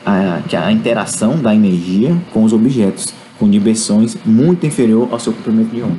a, 0.05 0.41
a 0.65 0.71
interação 0.71 1.37
da 1.37 1.55
energia 1.55 2.15
com 2.33 2.43
os 2.43 2.51
objetos, 2.51 3.13
com 3.39 3.49
dimensões 3.49 4.17
muito 4.25 4.65
inferior 4.65 5.07
ao 5.11 5.19
seu 5.19 5.31
comprimento 5.31 5.73
de 5.73 5.81
onda. 5.81 5.97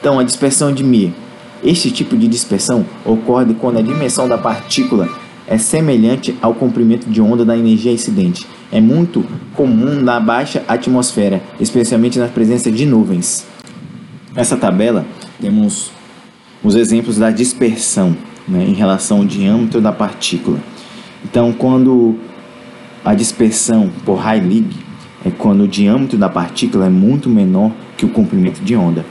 Então, 0.00 0.18
a 0.18 0.24
dispersão 0.24 0.72
de 0.72 0.82
Mie. 0.82 1.14
Este 1.62 1.92
tipo 1.92 2.16
de 2.16 2.26
dispersão 2.26 2.84
ocorre 3.04 3.54
quando 3.54 3.78
a 3.78 3.82
dimensão 3.82 4.28
da 4.28 4.36
partícula 4.36 5.08
é 5.46 5.56
semelhante 5.56 6.36
ao 6.42 6.54
comprimento 6.54 7.08
de 7.08 7.20
onda 7.20 7.44
da 7.44 7.56
energia 7.56 7.92
incidente. 7.92 8.48
É 8.72 8.80
muito 8.80 9.24
comum 9.54 10.00
na 10.00 10.18
baixa 10.18 10.64
atmosfera, 10.66 11.40
especialmente 11.60 12.18
na 12.18 12.26
presença 12.26 12.70
de 12.70 12.84
nuvens. 12.84 13.46
Nessa 14.34 14.56
tabela 14.56 15.04
temos 15.42 15.90
os 16.62 16.76
exemplos 16.76 17.18
da 17.18 17.32
dispersão 17.32 18.16
né, 18.46 18.64
em 18.64 18.74
relação 18.74 19.18
ao 19.18 19.24
diâmetro 19.24 19.80
da 19.80 19.90
partícula. 19.90 20.58
Então, 21.24 21.52
quando 21.52 22.16
a 23.04 23.12
dispersão 23.12 23.90
por 24.04 24.14
Rayleigh 24.14 24.70
é 25.24 25.30
quando 25.30 25.64
o 25.64 25.68
diâmetro 25.68 26.16
da 26.16 26.28
partícula 26.28 26.86
é 26.86 26.88
muito 26.88 27.28
menor 27.28 27.72
que 27.96 28.04
o 28.04 28.08
comprimento 28.08 28.60
de 28.62 28.76
onda. 28.76 29.04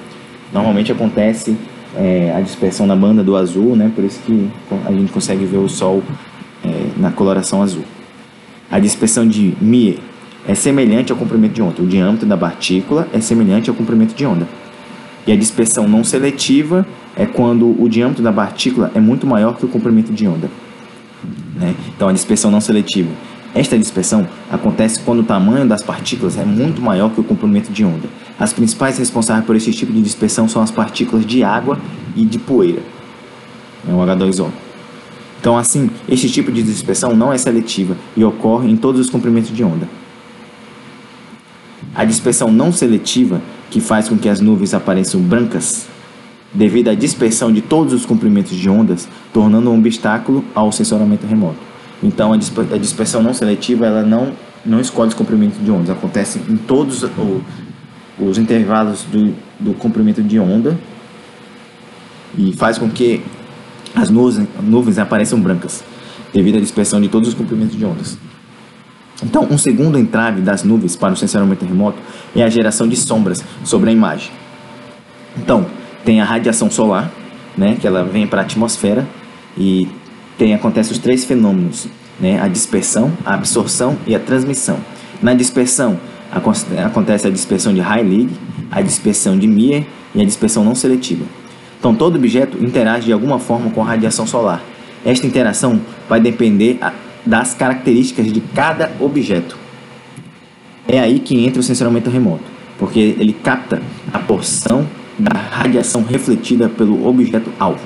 Normalmente 0.54 0.92
acontece 0.92 1.56
é, 1.98 2.34
a 2.36 2.40
dispersão 2.40 2.88
na 2.88 2.96
banda 2.96 3.22
do 3.22 3.36
azul, 3.36 3.76
né? 3.76 3.92
por 3.94 4.04
isso 4.04 4.22
que 4.26 4.50
a 4.86 4.92
gente 4.92 5.12
consegue 5.12 5.44
ver 5.46 5.58
o 5.58 5.68
Sol 5.68 6.02
é, 6.64 6.88
na 6.98 7.12
coloração 7.12 7.62
azul. 7.62 7.84
A 8.70 8.80
dispersão 8.80 9.28
de 9.28 9.54
Mie 9.60 10.00
é 10.48 10.56
semelhante 10.56 11.12
ao 11.12 11.18
comprimento 11.18 11.54
de 11.54 11.62
onda. 11.62 11.82
O 11.82 11.88
diâmetro 11.88 12.26
da 12.26 12.38
partícula 12.38 13.08
é 13.14 13.20
semelhante 13.20 13.70
ao 13.70 13.76
comprimento 13.76 14.16
de 14.16 14.26
onda. 14.26 14.48
E 15.26 15.32
a 15.32 15.36
dispersão 15.36 15.88
não 15.88 16.04
seletiva 16.04 16.86
é 17.16 17.26
quando 17.26 17.76
o 17.82 17.88
diâmetro 17.88 18.24
da 18.24 18.32
partícula 18.32 18.92
é 18.96 19.00
muito 19.00 19.28
maior 19.28 19.56
que 19.58 19.66
o 19.66 19.70
comprimento 19.70 20.12
de 20.12 20.28
onda. 20.28 20.50
Né? 21.56 21.76
Então, 21.96 22.08
a 22.08 22.14
dispersão 22.14 22.50
não 22.50 22.62
seletiva 22.62 23.10
esta 23.54 23.78
dispersão 23.78 24.26
acontece 24.50 25.02
quando 25.02 25.20
o 25.20 25.24
tamanho 25.24 25.68
das 25.68 25.84
partículas 25.84 26.38
é 26.38 26.46
muito 26.46 26.82
maior 26.82 27.10
que 27.12 27.20
o 27.20 27.24
comprimento 27.24 27.72
de 27.72 27.84
onda. 27.84 28.08
As 28.40 28.54
principais 28.54 28.98
responsáveis 28.98 29.46
por 29.46 29.56
esse 29.56 29.72
tipo 29.74 29.92
de 29.92 30.02
dispersão 30.02 30.48
são 30.48 30.62
as 30.62 30.72
partículas 30.72 31.26
de 31.26 31.44
água 31.44 31.78
e 32.16 32.24
de 32.24 32.40
poeira, 32.40 32.82
é 33.88 33.92
o 33.92 33.98
H2O. 33.98 34.50
Então, 35.40 35.58
assim, 35.58 35.90
este 36.08 36.30
tipo 36.30 36.52
de 36.52 36.64
dispersão 36.64 37.16
não 37.16 37.34
é 37.34 37.38
seletiva 37.38 37.98
e 38.16 38.24
ocorre 38.24 38.70
em 38.70 38.78
todos 38.78 39.02
os 39.02 39.10
comprimentos 39.10 39.52
de 39.52 39.64
onda. 39.64 39.88
A 41.94 42.06
dispersão 42.06 42.52
não 42.52 42.72
seletiva, 42.72 43.42
que 43.70 43.82
faz 43.82 44.08
com 44.08 44.18
que 44.18 44.30
as 44.30 44.40
nuvens 44.40 44.74
apareçam 44.74 45.20
brancas, 45.22 45.88
devido 46.54 46.90
à 46.90 46.96
dispersão 46.96 47.52
de 47.52 47.62
todos 47.62 47.94
os 47.94 48.06
comprimentos 48.06 48.56
de 48.56 48.70
ondas, 48.70 49.08
tornando 49.34 49.70
um 49.70 49.78
obstáculo 49.78 50.44
ao 50.54 50.72
sensoramento 50.72 51.26
remoto. 51.26 51.58
Então 52.04 52.34
a, 52.34 52.38
dispersão 52.78 53.22
não 53.22 53.34
seletiva 53.34 53.86
ela 53.86 54.04
não, 54.04 54.34
não 54.66 54.80
escolhe 54.80 55.10
os 55.10 55.14
comprimentos 55.14 55.64
de 55.64 55.70
ondas, 55.70 55.90
acontece 55.90 56.42
em 56.50 56.58
todos 56.58 57.04
o, 57.04 57.42
os 58.20 58.38
intervalos 58.38 59.04
do, 59.04 59.34
do 59.60 59.74
comprimento 59.74 60.22
de 60.22 60.40
onda 60.40 60.78
e 62.38 62.54
faz 62.54 62.78
com 62.78 62.90
que 62.90 63.22
as 63.94 64.10
nuvens, 64.10 64.48
nuvens 64.64 64.98
apareçam 64.98 65.40
brancas 65.40 65.84
devido 66.34 66.58
à 66.58 66.60
dispersão 66.60 67.00
de 67.00 67.08
todos 67.08 67.30
os 67.30 67.34
comprimentos 67.34 67.78
de 67.78 67.86
ondas. 67.86 68.18
Então, 69.24 69.48
um 69.50 69.58
segundo 69.58 69.98
entrave 69.98 70.42
das 70.42 70.64
nuvens 70.64 70.96
para 70.96 71.14
o 71.14 71.18
sensoramento 71.18 71.66
remoto 71.66 71.98
é 72.36 72.44
a 72.44 72.50
geração 72.50 72.88
de 72.88 72.96
sombras 72.96 73.44
sobre 73.64 73.90
a 73.90 73.94
imagem. 73.94 74.32
Então, 75.38 75.66
tem 76.04 76.20
a 76.20 76.26
radiação 76.26 76.70
solar, 76.72 77.12
né, 77.56 77.78
que 77.80 77.86
ela 77.86 78.04
vem 78.04 78.26
para 78.26 78.42
a 78.42 78.44
atmosfera 78.44 79.08
e 79.58 79.88
tem 80.38 80.54
acontece 80.54 80.92
os 80.92 80.98
três 80.98 81.24
fenômenos, 81.24 81.88
né? 82.20 82.42
A 82.42 82.48
dispersão, 82.48 83.12
a 83.24 83.36
absorção 83.36 83.98
e 84.08 84.16
a 84.16 84.20
transmissão. 84.20 84.80
Na 85.22 85.34
dispersão 85.36 86.00
acontece 86.84 87.28
a 87.28 87.30
dispersão 87.30 87.72
de 87.74 87.80
Rayleigh, 87.80 88.30
a 88.72 88.82
dispersão 88.82 89.38
de 89.38 89.46
Mie 89.46 89.86
e 90.16 90.22
a 90.22 90.26
dispersão 90.26 90.64
não 90.64 90.74
seletiva. 90.74 91.26
Então 91.80 91.94
todo 91.94 92.16
objeto 92.16 92.58
interage 92.64 93.06
de 93.06 93.14
alguma 93.14 93.38
forma 93.38 93.70
com 93.70 93.84
a 93.84 93.86
radiação 93.86 94.26
solar. 94.26 94.64
Esta 95.06 95.28
interação 95.28 95.82
vai 96.10 96.20
depender 96.20 96.80
das 97.26 97.54
características 97.54 98.32
de 98.32 98.42
cada 98.42 98.92
objeto. 99.00 99.58
É 100.88 101.00
aí 101.00 101.20
que 101.20 101.46
entra 101.46 101.60
o 101.60 101.64
sensoramento 101.64 102.10
remoto, 102.10 102.44
porque 102.78 103.00
ele 103.00 103.34
capta 103.34 103.82
a 104.12 104.20
porção 104.20 104.88
da 105.18 105.38
radiação 105.38 106.04
refletida 106.04 106.68
pelo 106.68 107.08
objeto 107.08 107.52
alvo. 107.60 107.86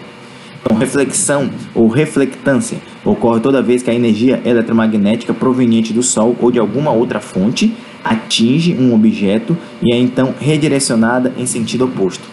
Então, 0.62 0.78
reflexão 0.78 1.50
ou 1.76 1.88
reflectância 1.88 2.80
ocorre 3.04 3.40
toda 3.40 3.62
vez 3.62 3.84
que 3.84 3.92
a 3.92 3.94
energia 3.94 4.42
eletromagnética 4.44 5.34
proveniente 5.34 5.94
do 5.94 6.02
Sol 6.02 6.36
ou 6.40 6.50
de 6.50 6.58
alguma 6.58 6.92
outra 6.92 7.20
fonte 7.20 7.72
atinge 8.04 8.74
um 8.74 8.94
objeto 8.94 9.56
e 9.82 9.94
é 9.94 9.98
então 9.98 10.34
redirecionada 10.40 11.34
em 11.38 11.46
sentido 11.46 11.86
oposto. 11.86 12.24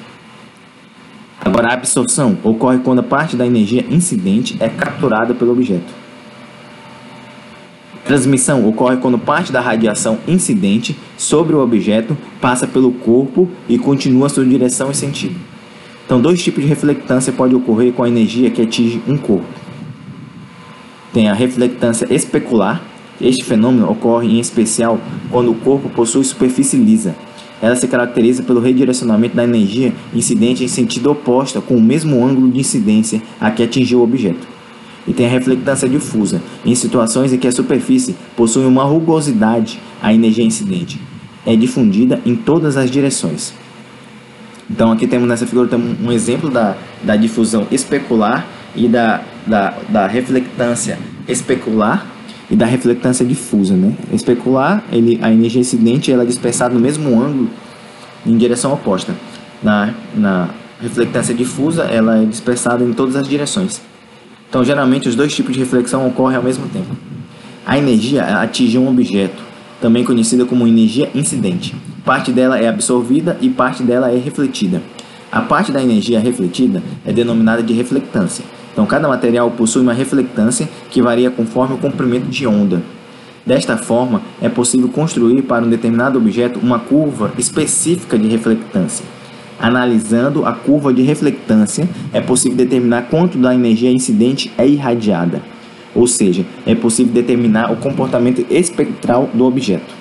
Agora, 1.45 1.69
a 1.69 1.75
absorção 1.75 2.39
ocorre 2.43 2.79
quando 2.79 3.01
a 3.01 3.03
parte 3.03 3.37
da 3.37 3.47
energia 3.47 3.85
incidente 3.91 4.57
é 4.61 4.69
capturada 4.69 5.35
pelo 5.35 5.53
objeto. 5.53 6.02
Transmissão 8.13 8.69
ocorre 8.69 8.99
quando 8.99 9.17
parte 9.19 9.51
da 9.51 9.63
radiação 9.63 10.19
incidente 10.29 10.95
sobre 11.17 11.57
o 11.57 11.63
objeto 11.63 12.15
passa 12.43 12.67
pelo 12.67 12.93
corpo 12.93 13.49
e 13.67 13.79
continua 13.79 14.29
sua 14.29 14.45
direção 14.45 14.91
e 14.91 14.95
sentido. 14.95 15.35
Então, 16.05 16.21
dois 16.21 16.45
tipos 16.45 16.63
de 16.63 16.69
reflectância 16.69 17.33
podem 17.33 17.57
ocorrer 17.57 17.91
com 17.95 18.03
a 18.03 18.09
energia 18.11 18.51
que 18.51 18.61
atinge 18.61 19.01
um 19.09 19.17
corpo. 19.17 19.47
Tem 21.11 21.31
a 21.31 21.33
reflectância 21.33 22.07
especular. 22.15 22.83
Este 23.19 23.43
fenômeno 23.45 23.91
ocorre 23.91 24.29
em 24.29 24.41
especial 24.41 25.01
quando 25.31 25.51
o 25.51 25.55
corpo 25.55 25.89
possui 25.89 26.23
superfície 26.23 26.77
lisa. 26.77 27.17
Ela 27.63 27.77
se 27.77 27.89
caracteriza 27.89 28.43
pelo 28.43 28.61
redirecionamento 28.61 29.37
da 29.37 29.45
energia 29.45 29.91
incidente 30.15 30.63
em 30.63 30.69
sentido 30.69 31.11
oposto 31.11 31.63
com 31.63 31.77
o 31.77 31.83
mesmo 31.83 32.23
ângulo 32.23 32.51
de 32.51 32.61
incidência 32.61 33.23
a 33.41 33.51
que 33.51 33.63
atingiu 33.63 34.01
o 34.01 34.05
objeto. 34.05 34.52
E 35.07 35.13
tem 35.13 35.27
a 35.27 35.29
reflectância 35.29 35.89
difusa, 35.89 36.41
em 36.65 36.75
situações 36.75 37.33
em 37.33 37.39
que 37.39 37.49
a 37.49 37.53
superfície 37.53 38.15
possui 38.37 38.65
uma 38.65 38.85
rugosidade, 38.85 39.81
a 40.01 40.15
energia 40.15 40.45
incidente 40.45 41.01
é 41.45 41.57
difundida 41.57 42.21
em 42.25 42.35
todas 42.35 42.77
as 42.77 42.91
direções. 42.91 43.53
Então 44.71 44.93
aqui 44.93 45.07
temos 45.07 45.29
nessa 45.29 45.47
figura 45.47 45.69
temos 45.69 46.01
um 46.01 46.13
exemplo 46.13 46.49
da, 46.49 46.77
da 47.03 47.17
difusão 47.17 47.67
especular 47.71 48.47
e 48.75 48.89
da, 48.89 49.23
da, 49.47 49.75
da 49.89 50.07
reflectância 50.07 50.99
especular 51.29 52.07
e 52.51 52.57
da 52.57 52.65
reflectância 52.65 53.25
difusa. 53.25 53.75
Né? 53.75 53.95
Especular, 54.13 54.85
ele, 54.91 55.19
a 55.21 55.31
energia 55.33 55.61
incidente 55.61 56.11
ela 56.11 56.23
é 56.23 56.27
dispersada 56.27 56.75
no 56.75 56.81
mesmo 56.81 57.21
ângulo 57.21 57.51
em 58.25 58.37
direção 58.37 58.73
oposta. 58.73 59.15
Na, 59.63 59.95
na 60.15 60.49
reflectância 60.81 61.35
difusa, 61.35 61.85
ela 61.85 62.23
é 62.23 62.25
dispersada 62.25 62.83
em 62.83 62.93
todas 62.93 63.15
as 63.15 63.29
direções. 63.29 63.81
Então, 64.53 64.63
geralmente, 64.63 65.09
os 65.09 65.17
dois 65.17 65.35
tipos 65.35 65.55
de 65.55 65.61
reflexão 65.61 66.07
ocorrem 66.07 66.37
ao 66.37 66.43
mesmo 66.43 66.69
tempo. 66.69 66.95
A 67.65 67.79
energia 67.79 68.23
atinge 68.43 68.77
um 68.77 68.87
objeto, 68.87 69.43
também 69.81 70.05
conhecida 70.05 70.45
como 70.45 70.69
energia 70.69 71.11
incidente. 71.15 71.75
Parte 72.05 72.31
dela 72.31 72.59
é 72.59 72.69
absorvida 72.69 73.39
e 73.41 73.49
parte 73.49 73.83
dela 73.83 74.13
é 74.13 74.19
refletida. 74.19 74.83
A 75.33 75.41
parte 75.41 75.73
da 75.73 75.83
energia 75.83 76.21
refletida 76.21 76.83
é 77.07 77.15
denominada 77.15 77.63
de 77.63 77.73
reflectância. 77.73 78.45
Então, 78.75 78.85
cada 78.85 79.09
material 79.09 79.51
possui 79.53 79.81
uma 79.81 79.95
reflectância 79.95 80.69
que 80.91 81.01
varia 81.01 81.31
conforme 81.31 81.77
o 81.77 81.79
comprimento 81.79 82.27
de 82.27 82.47
onda. 82.47 82.83
Desta 83.47 83.79
forma, 83.79 84.21
é 84.39 84.51
possível 84.51 84.91
construir 84.91 85.41
para 85.41 85.65
um 85.65 85.71
determinado 85.71 86.19
objeto 86.19 86.61
uma 86.63 86.79
curva 86.79 87.33
específica 87.39 88.19
de 88.19 88.29
reflectância. 88.29 89.22
Analisando 89.63 90.45
a 90.45 90.53
curva 90.53 90.93
de 90.93 91.03
reflectância, 91.03 91.89
é 92.13 92.21
possível 92.21 92.59
determinar 92.59 93.03
quanto 93.03 93.39
da 93.39 93.55
energia 93.55 93.93
incidente 93.93 94.53
é 94.59 94.67
irradiada. 94.67 95.41
ou 95.95 96.07
seja, 96.07 96.45
é 96.67 96.75
possível 96.75 97.13
determinar 97.13 97.71
o 97.71 97.77
comportamento 97.77 98.45
espectral 98.51 99.29
do 99.35 99.45
objeto. 99.45 99.95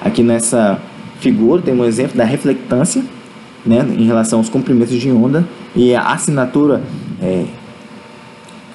Aqui 0.00 0.22
nessa 0.22 0.80
figura 1.18 1.60
tem 1.60 1.74
um 1.74 1.84
exemplo 1.84 2.16
da 2.16 2.24
reflectância 2.24 3.02
né, 3.66 3.84
em 3.98 4.06
relação 4.06 4.38
aos 4.38 4.48
comprimentos 4.48 4.98
de 4.98 5.10
onda 5.10 5.46
e 5.74 5.94
a 5.94 6.02
assinatura 6.12 6.80
é, 7.20 7.44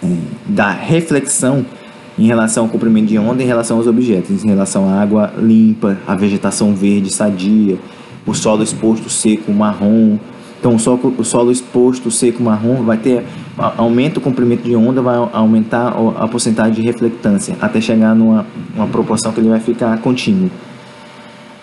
é, 0.03 0.07
da 0.45 0.71
reflexão 0.71 1.65
em 2.19 2.27
relação 2.27 2.65
ao 2.65 2.69
comprimento 2.69 3.07
de 3.07 3.17
onda 3.17 3.41
em 3.41 3.45
relação 3.45 3.77
aos 3.77 3.87
objetos, 3.87 4.43
em 4.43 4.49
relação 4.49 4.87
à 4.87 5.01
água 5.01 5.33
limpa, 5.37 5.97
à 6.05 6.15
vegetação 6.15 6.75
verde 6.75 7.09
sadia, 7.09 7.77
o 8.25 8.33
solo 8.33 8.63
exposto 8.63 9.09
seco 9.09 9.51
marrom. 9.51 10.17
Então, 10.59 10.75
o 10.75 10.79
solo, 10.79 11.13
o 11.17 11.23
solo 11.23 11.51
exposto 11.51 12.09
seco 12.09 12.41
marrom 12.41 12.83
vai 12.83 12.97
ter 12.97 13.25
aumenta 13.77 14.19
o 14.19 14.21
comprimento 14.21 14.63
de 14.63 14.75
onda, 14.75 15.01
vai 15.01 15.15
aumentar 15.31 15.93
a 16.17 16.27
porcentagem 16.27 16.73
de 16.73 16.81
reflectância 16.81 17.55
até 17.61 17.79
chegar 17.79 18.15
numa 18.15 18.45
uma 18.75 18.87
proporção 18.87 19.31
que 19.31 19.39
ele 19.39 19.49
vai 19.49 19.59
ficar 19.59 19.97
contínuo. 19.99 20.49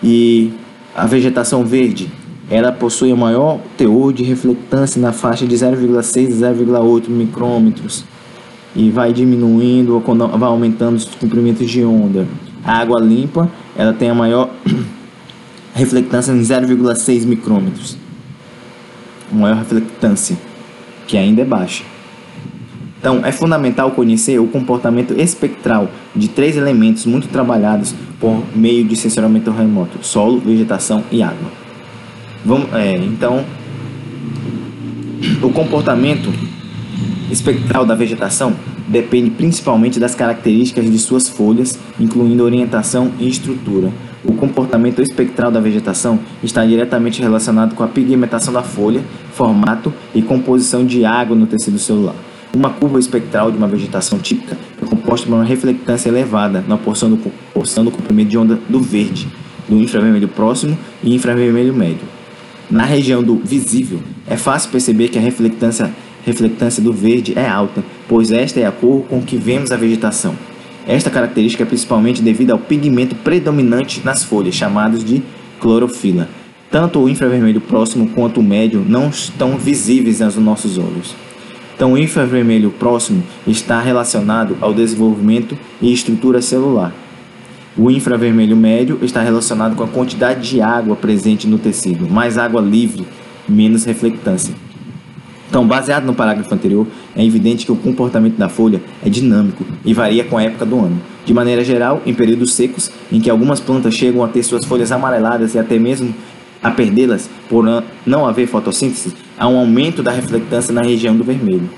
E 0.01 0.53
a 0.95 1.05
vegetação 1.05 1.65
verde, 1.65 2.09
ela 2.49 2.71
possui 2.71 3.11
o 3.11 3.17
maior 3.17 3.59
teor 3.77 4.13
de 4.13 4.23
reflectância 4.23 5.01
na 5.01 5.11
faixa 5.11 5.45
de 5.45 5.55
0,6 5.55 6.43
a 6.43 6.53
0,8 6.53 7.09
micrômetros 7.09 8.05
e 8.75 8.89
vai 8.89 9.11
diminuindo 9.11 10.01
vai 10.37 10.49
aumentando 10.49 10.95
os 10.95 11.05
comprimentos 11.05 11.69
de 11.69 11.83
onda. 11.83 12.27
A 12.63 12.77
água 12.77 12.99
limpa, 12.99 13.49
ela 13.75 13.93
tem 13.93 14.09
a 14.09 14.13
maior 14.13 14.49
reflectância 15.81 16.31
em 16.31 16.41
0,6 16.41 17.25
micrômetros. 17.25 17.97
Maior 19.31 19.57
reflectância, 19.57 20.37
que 21.07 21.17
ainda 21.17 21.41
é 21.41 21.45
baixa. 21.45 21.83
Então, 22.99 23.25
é 23.25 23.31
fundamental 23.31 23.89
conhecer 23.91 24.39
o 24.39 24.45
comportamento 24.45 25.19
espectral 25.19 25.89
de 26.15 26.27
três 26.27 26.55
elementos 26.55 27.05
muito 27.05 27.27
trabalhados 27.29 27.95
por 28.19 28.43
meio 28.55 28.83
de 28.83 28.95
sensoramento 28.95 29.49
remoto: 29.49 29.97
solo, 30.05 30.39
vegetação 30.39 31.03
e 31.11 31.23
água. 31.23 31.51
Vamos, 32.45 32.71
é, 32.73 32.97
então, 32.97 33.43
o 35.41 35.49
comportamento 35.49 36.31
espectral 37.31 37.85
da 37.85 37.95
vegetação 37.95 38.55
depende 38.87 39.31
principalmente 39.31 39.99
das 39.99 40.13
características 40.13 40.85
de 40.85 40.99
suas 40.99 41.27
folhas, 41.27 41.79
incluindo 41.99 42.43
orientação 42.43 43.11
e 43.19 43.27
estrutura. 43.27 43.91
O 44.23 44.33
comportamento 44.33 45.01
espectral 45.01 45.51
da 45.51 45.59
vegetação 45.59 46.19
está 46.43 46.63
diretamente 46.63 47.21
relacionado 47.21 47.73
com 47.73 47.83
a 47.83 47.87
pigmentação 47.87 48.53
da 48.53 48.61
folha, 48.61 49.03
formato 49.33 49.91
e 50.13 50.21
composição 50.21 50.85
de 50.85 51.03
água 51.03 51.35
no 51.35 51.47
tecido 51.47 51.79
celular. 51.79 52.15
Uma 52.53 52.69
curva 52.69 52.99
espectral 52.99 53.49
de 53.49 53.57
uma 53.57 53.67
vegetação 53.67 54.19
típica 54.19 54.57
é 54.79 54.85
composta 54.85 55.25
por 55.25 55.33
uma 55.33 55.43
reflectância 55.43 56.09
elevada 56.09 56.63
na 56.67 56.77
porção 56.77 57.09
do, 57.09 57.31
porção 57.53 57.83
do 57.83 57.89
comprimento 57.89 58.29
de 58.29 58.37
onda 58.37 58.59
do 58.69 58.79
verde, 58.79 59.27
do 59.67 59.77
infravermelho 59.77 60.27
próximo 60.27 60.77
e 61.03 61.15
infravermelho 61.15 61.73
médio. 61.73 62.05
Na 62.69 62.83
região 62.83 63.23
do 63.23 63.37
visível, 63.37 63.99
é 64.27 64.37
fácil 64.37 64.69
perceber 64.69 65.09
que 65.09 65.17
a 65.17 65.21
reflectância 65.21 65.91
reflectância 66.23 66.83
do 66.83 66.93
verde 66.93 67.33
é 67.35 67.47
alta, 67.47 67.83
pois 68.07 68.31
esta 68.31 68.59
é 68.59 68.65
a 68.65 68.71
cor 68.71 69.03
com 69.03 69.21
que 69.21 69.37
vemos 69.37 69.71
a 69.71 69.77
vegetação. 69.77 70.35
Esta 70.87 71.09
característica 71.09 71.63
é 71.63 71.65
principalmente 71.65 72.21
devido 72.21 72.51
ao 72.51 72.59
pigmento 72.59 73.15
predominante 73.15 74.01
nas 74.03 74.23
folhas, 74.23 74.55
chamados 74.55 75.03
de 75.03 75.21
clorofila. 75.59 76.27
Tanto 76.71 76.99
o 76.99 77.09
infravermelho 77.09 77.61
próximo 77.61 78.09
quanto 78.09 78.39
o 78.39 78.43
médio 78.43 78.83
não 78.87 79.09
estão 79.09 79.57
visíveis 79.57 80.21
aos 80.21 80.37
nossos 80.37 80.77
olhos. 80.77 81.15
Então, 81.75 81.93
o 81.93 81.97
infravermelho 81.97 82.71
próximo 82.71 83.23
está 83.45 83.79
relacionado 83.79 84.57
ao 84.61 84.73
desenvolvimento 84.73 85.57
e 85.81 85.91
estrutura 85.91 86.41
celular. 86.41 86.93
O 87.77 87.89
infravermelho 87.89 88.55
médio 88.55 88.99
está 89.01 89.21
relacionado 89.21 89.75
com 89.75 89.83
a 89.83 89.87
quantidade 89.87 90.49
de 90.49 90.61
água 90.61 90.95
presente 90.95 91.47
no 91.47 91.57
tecido, 91.57 92.09
mais 92.09 92.37
água 92.37 92.61
livre, 92.61 93.05
menos 93.47 93.85
reflectância. 93.85 94.53
Então, 95.51 95.67
baseado 95.67 96.05
no 96.05 96.13
parágrafo 96.13 96.55
anterior, 96.55 96.87
é 97.13 97.25
evidente 97.25 97.65
que 97.65 97.73
o 97.73 97.75
comportamento 97.75 98.37
da 98.37 98.47
folha 98.47 98.81
é 99.05 99.09
dinâmico 99.09 99.65
e 99.83 99.93
varia 99.93 100.23
com 100.23 100.37
a 100.37 100.43
época 100.43 100.65
do 100.65 100.79
ano. 100.79 100.97
De 101.25 101.33
maneira 101.33 101.61
geral, 101.61 102.01
em 102.05 102.13
períodos 102.13 102.53
secos, 102.53 102.89
em 103.11 103.19
que 103.19 103.29
algumas 103.29 103.59
plantas 103.59 103.93
chegam 103.93 104.23
a 104.23 104.29
ter 104.29 104.43
suas 104.43 104.63
folhas 104.63 104.93
amareladas 104.93 105.53
e 105.53 105.59
até 105.59 105.77
mesmo 105.77 106.15
a 106.63 106.71
perdê-las 106.71 107.29
por 107.49 107.65
não 108.05 108.25
haver 108.25 108.47
fotossíntese, 108.47 109.13
há 109.37 109.45
um 109.45 109.59
aumento 109.59 110.01
da 110.01 110.11
reflectância 110.11 110.73
na 110.73 110.83
região 110.83 111.17
do 111.17 111.23
vermelho. 111.25 111.69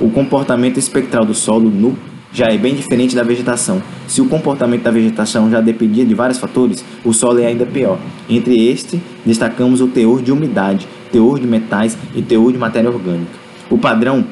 O 0.00 0.10
comportamento 0.10 0.76
espectral 0.76 1.24
do 1.24 1.32
solo 1.32 1.70
nu 1.70 1.96
já 2.34 2.48
é 2.48 2.58
bem 2.58 2.74
diferente 2.74 3.14
da 3.14 3.22
vegetação. 3.22 3.80
Se 4.08 4.20
o 4.20 4.28
comportamento 4.28 4.82
da 4.82 4.90
vegetação 4.90 5.48
já 5.48 5.60
dependia 5.60 6.04
de 6.04 6.14
vários 6.14 6.38
fatores, 6.38 6.84
o 7.04 7.12
solo 7.12 7.38
é 7.38 7.46
ainda 7.46 7.64
pior. 7.64 7.96
Entre 8.28 8.68
estes, 8.68 9.00
destacamos 9.24 9.80
o 9.80 9.86
teor 9.86 10.20
de 10.20 10.32
umidade, 10.32 10.88
teor 11.12 11.38
de 11.38 11.46
metais 11.46 11.96
e 12.12 12.20
teor 12.20 12.52
de 12.52 12.58
matéria 12.58 12.90
orgânica. 12.90 13.30
O 13.70 13.78
padrão 13.78 14.26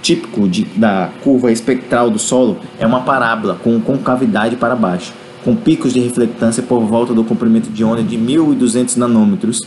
típico 0.00 0.48
de, 0.48 0.64
da 0.76 1.10
curva 1.24 1.50
espectral 1.50 2.08
do 2.08 2.18
solo 2.18 2.58
é 2.78 2.86
uma 2.86 3.00
parábola 3.00 3.58
com 3.62 3.80
concavidade 3.80 4.54
para 4.54 4.76
baixo, 4.76 5.12
com 5.44 5.56
picos 5.56 5.92
de 5.92 5.98
reflectância 5.98 6.62
por 6.62 6.80
volta 6.84 7.12
do 7.12 7.24
comprimento 7.24 7.68
de 7.70 7.82
onda 7.82 8.04
de 8.04 8.16
1200 8.16 8.94
nanômetros 8.94 9.62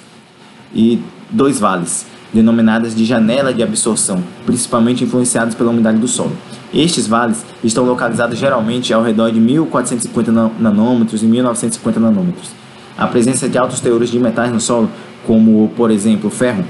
e 0.73 1.01
dois 1.30 1.60
vales, 1.60 2.06
denominadas 2.34 2.95
de 2.95 3.04
janela 3.04 3.54
de 3.54 3.62
absorção, 3.62 4.23
principalmente 4.45 5.04
influenciados 5.04 5.54
pela 5.56 5.71
umidade 5.71 5.97
do 5.97 6.08
solo. 6.08 6.32
Estes 6.73 7.07
vales 7.07 7.45
estão 7.63 7.84
localizados 7.84 8.38
geralmente 8.38 8.93
ao 8.93 9.03
redor 9.03 9.31
de 9.31 9.39
1450 9.39 10.31
nanômetros 10.60 11.21
e 11.21 11.25
1950 11.25 11.99
nanômetros. 11.99 12.49
A 12.97 13.07
presença 13.07 13.49
de 13.49 13.57
altos 13.57 13.79
teores 13.79 14.10
de 14.10 14.19
metais 14.19 14.51
no 14.51 14.60
solo 14.60 14.89
como 15.25 15.69
por 15.75 15.91
exemplo 15.91 16.27
o 16.27 16.31
ferro, 16.31 16.63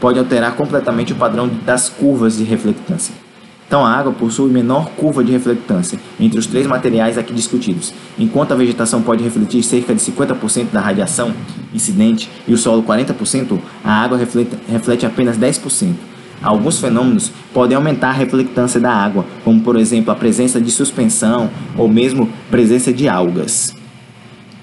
pode 0.00 0.18
alterar 0.18 0.54
completamente 0.54 1.12
o 1.12 1.16
padrão 1.16 1.48
das 1.64 1.88
curvas 1.88 2.36
de 2.36 2.44
reflectância. 2.44 3.12
Então, 3.66 3.84
a 3.84 3.90
água 3.90 4.12
possui 4.12 4.50
menor 4.50 4.88
curva 4.96 5.22
de 5.22 5.30
reflectância 5.30 5.98
entre 6.18 6.38
os 6.38 6.46
três 6.46 6.66
materiais 6.66 7.18
aqui 7.18 7.34
discutidos. 7.34 7.92
Enquanto 8.18 8.52
a 8.52 8.54
vegetação 8.54 9.02
pode 9.02 9.22
refletir 9.22 9.62
cerca 9.62 9.94
de 9.94 10.00
50% 10.00 10.70
da 10.72 10.80
radiação 10.80 11.34
incidente 11.74 12.30
e 12.46 12.54
o 12.54 12.56
solo 12.56 12.82
40%, 12.82 13.58
a 13.84 13.92
água 13.92 14.16
reflete, 14.16 14.56
reflete 14.70 15.04
apenas 15.04 15.36
10%. 15.36 15.92
Alguns 16.42 16.80
fenômenos 16.80 17.32
podem 17.52 17.76
aumentar 17.76 18.10
a 18.10 18.12
reflectância 18.12 18.80
da 18.80 18.92
água, 18.92 19.24
como 19.44 19.60
por 19.60 19.76
exemplo 19.76 20.12
a 20.12 20.16
presença 20.16 20.60
de 20.60 20.70
suspensão 20.70 21.50
ou 21.76 21.88
mesmo 21.88 22.28
presença 22.50 22.92
de 22.92 23.08
algas. 23.08 23.77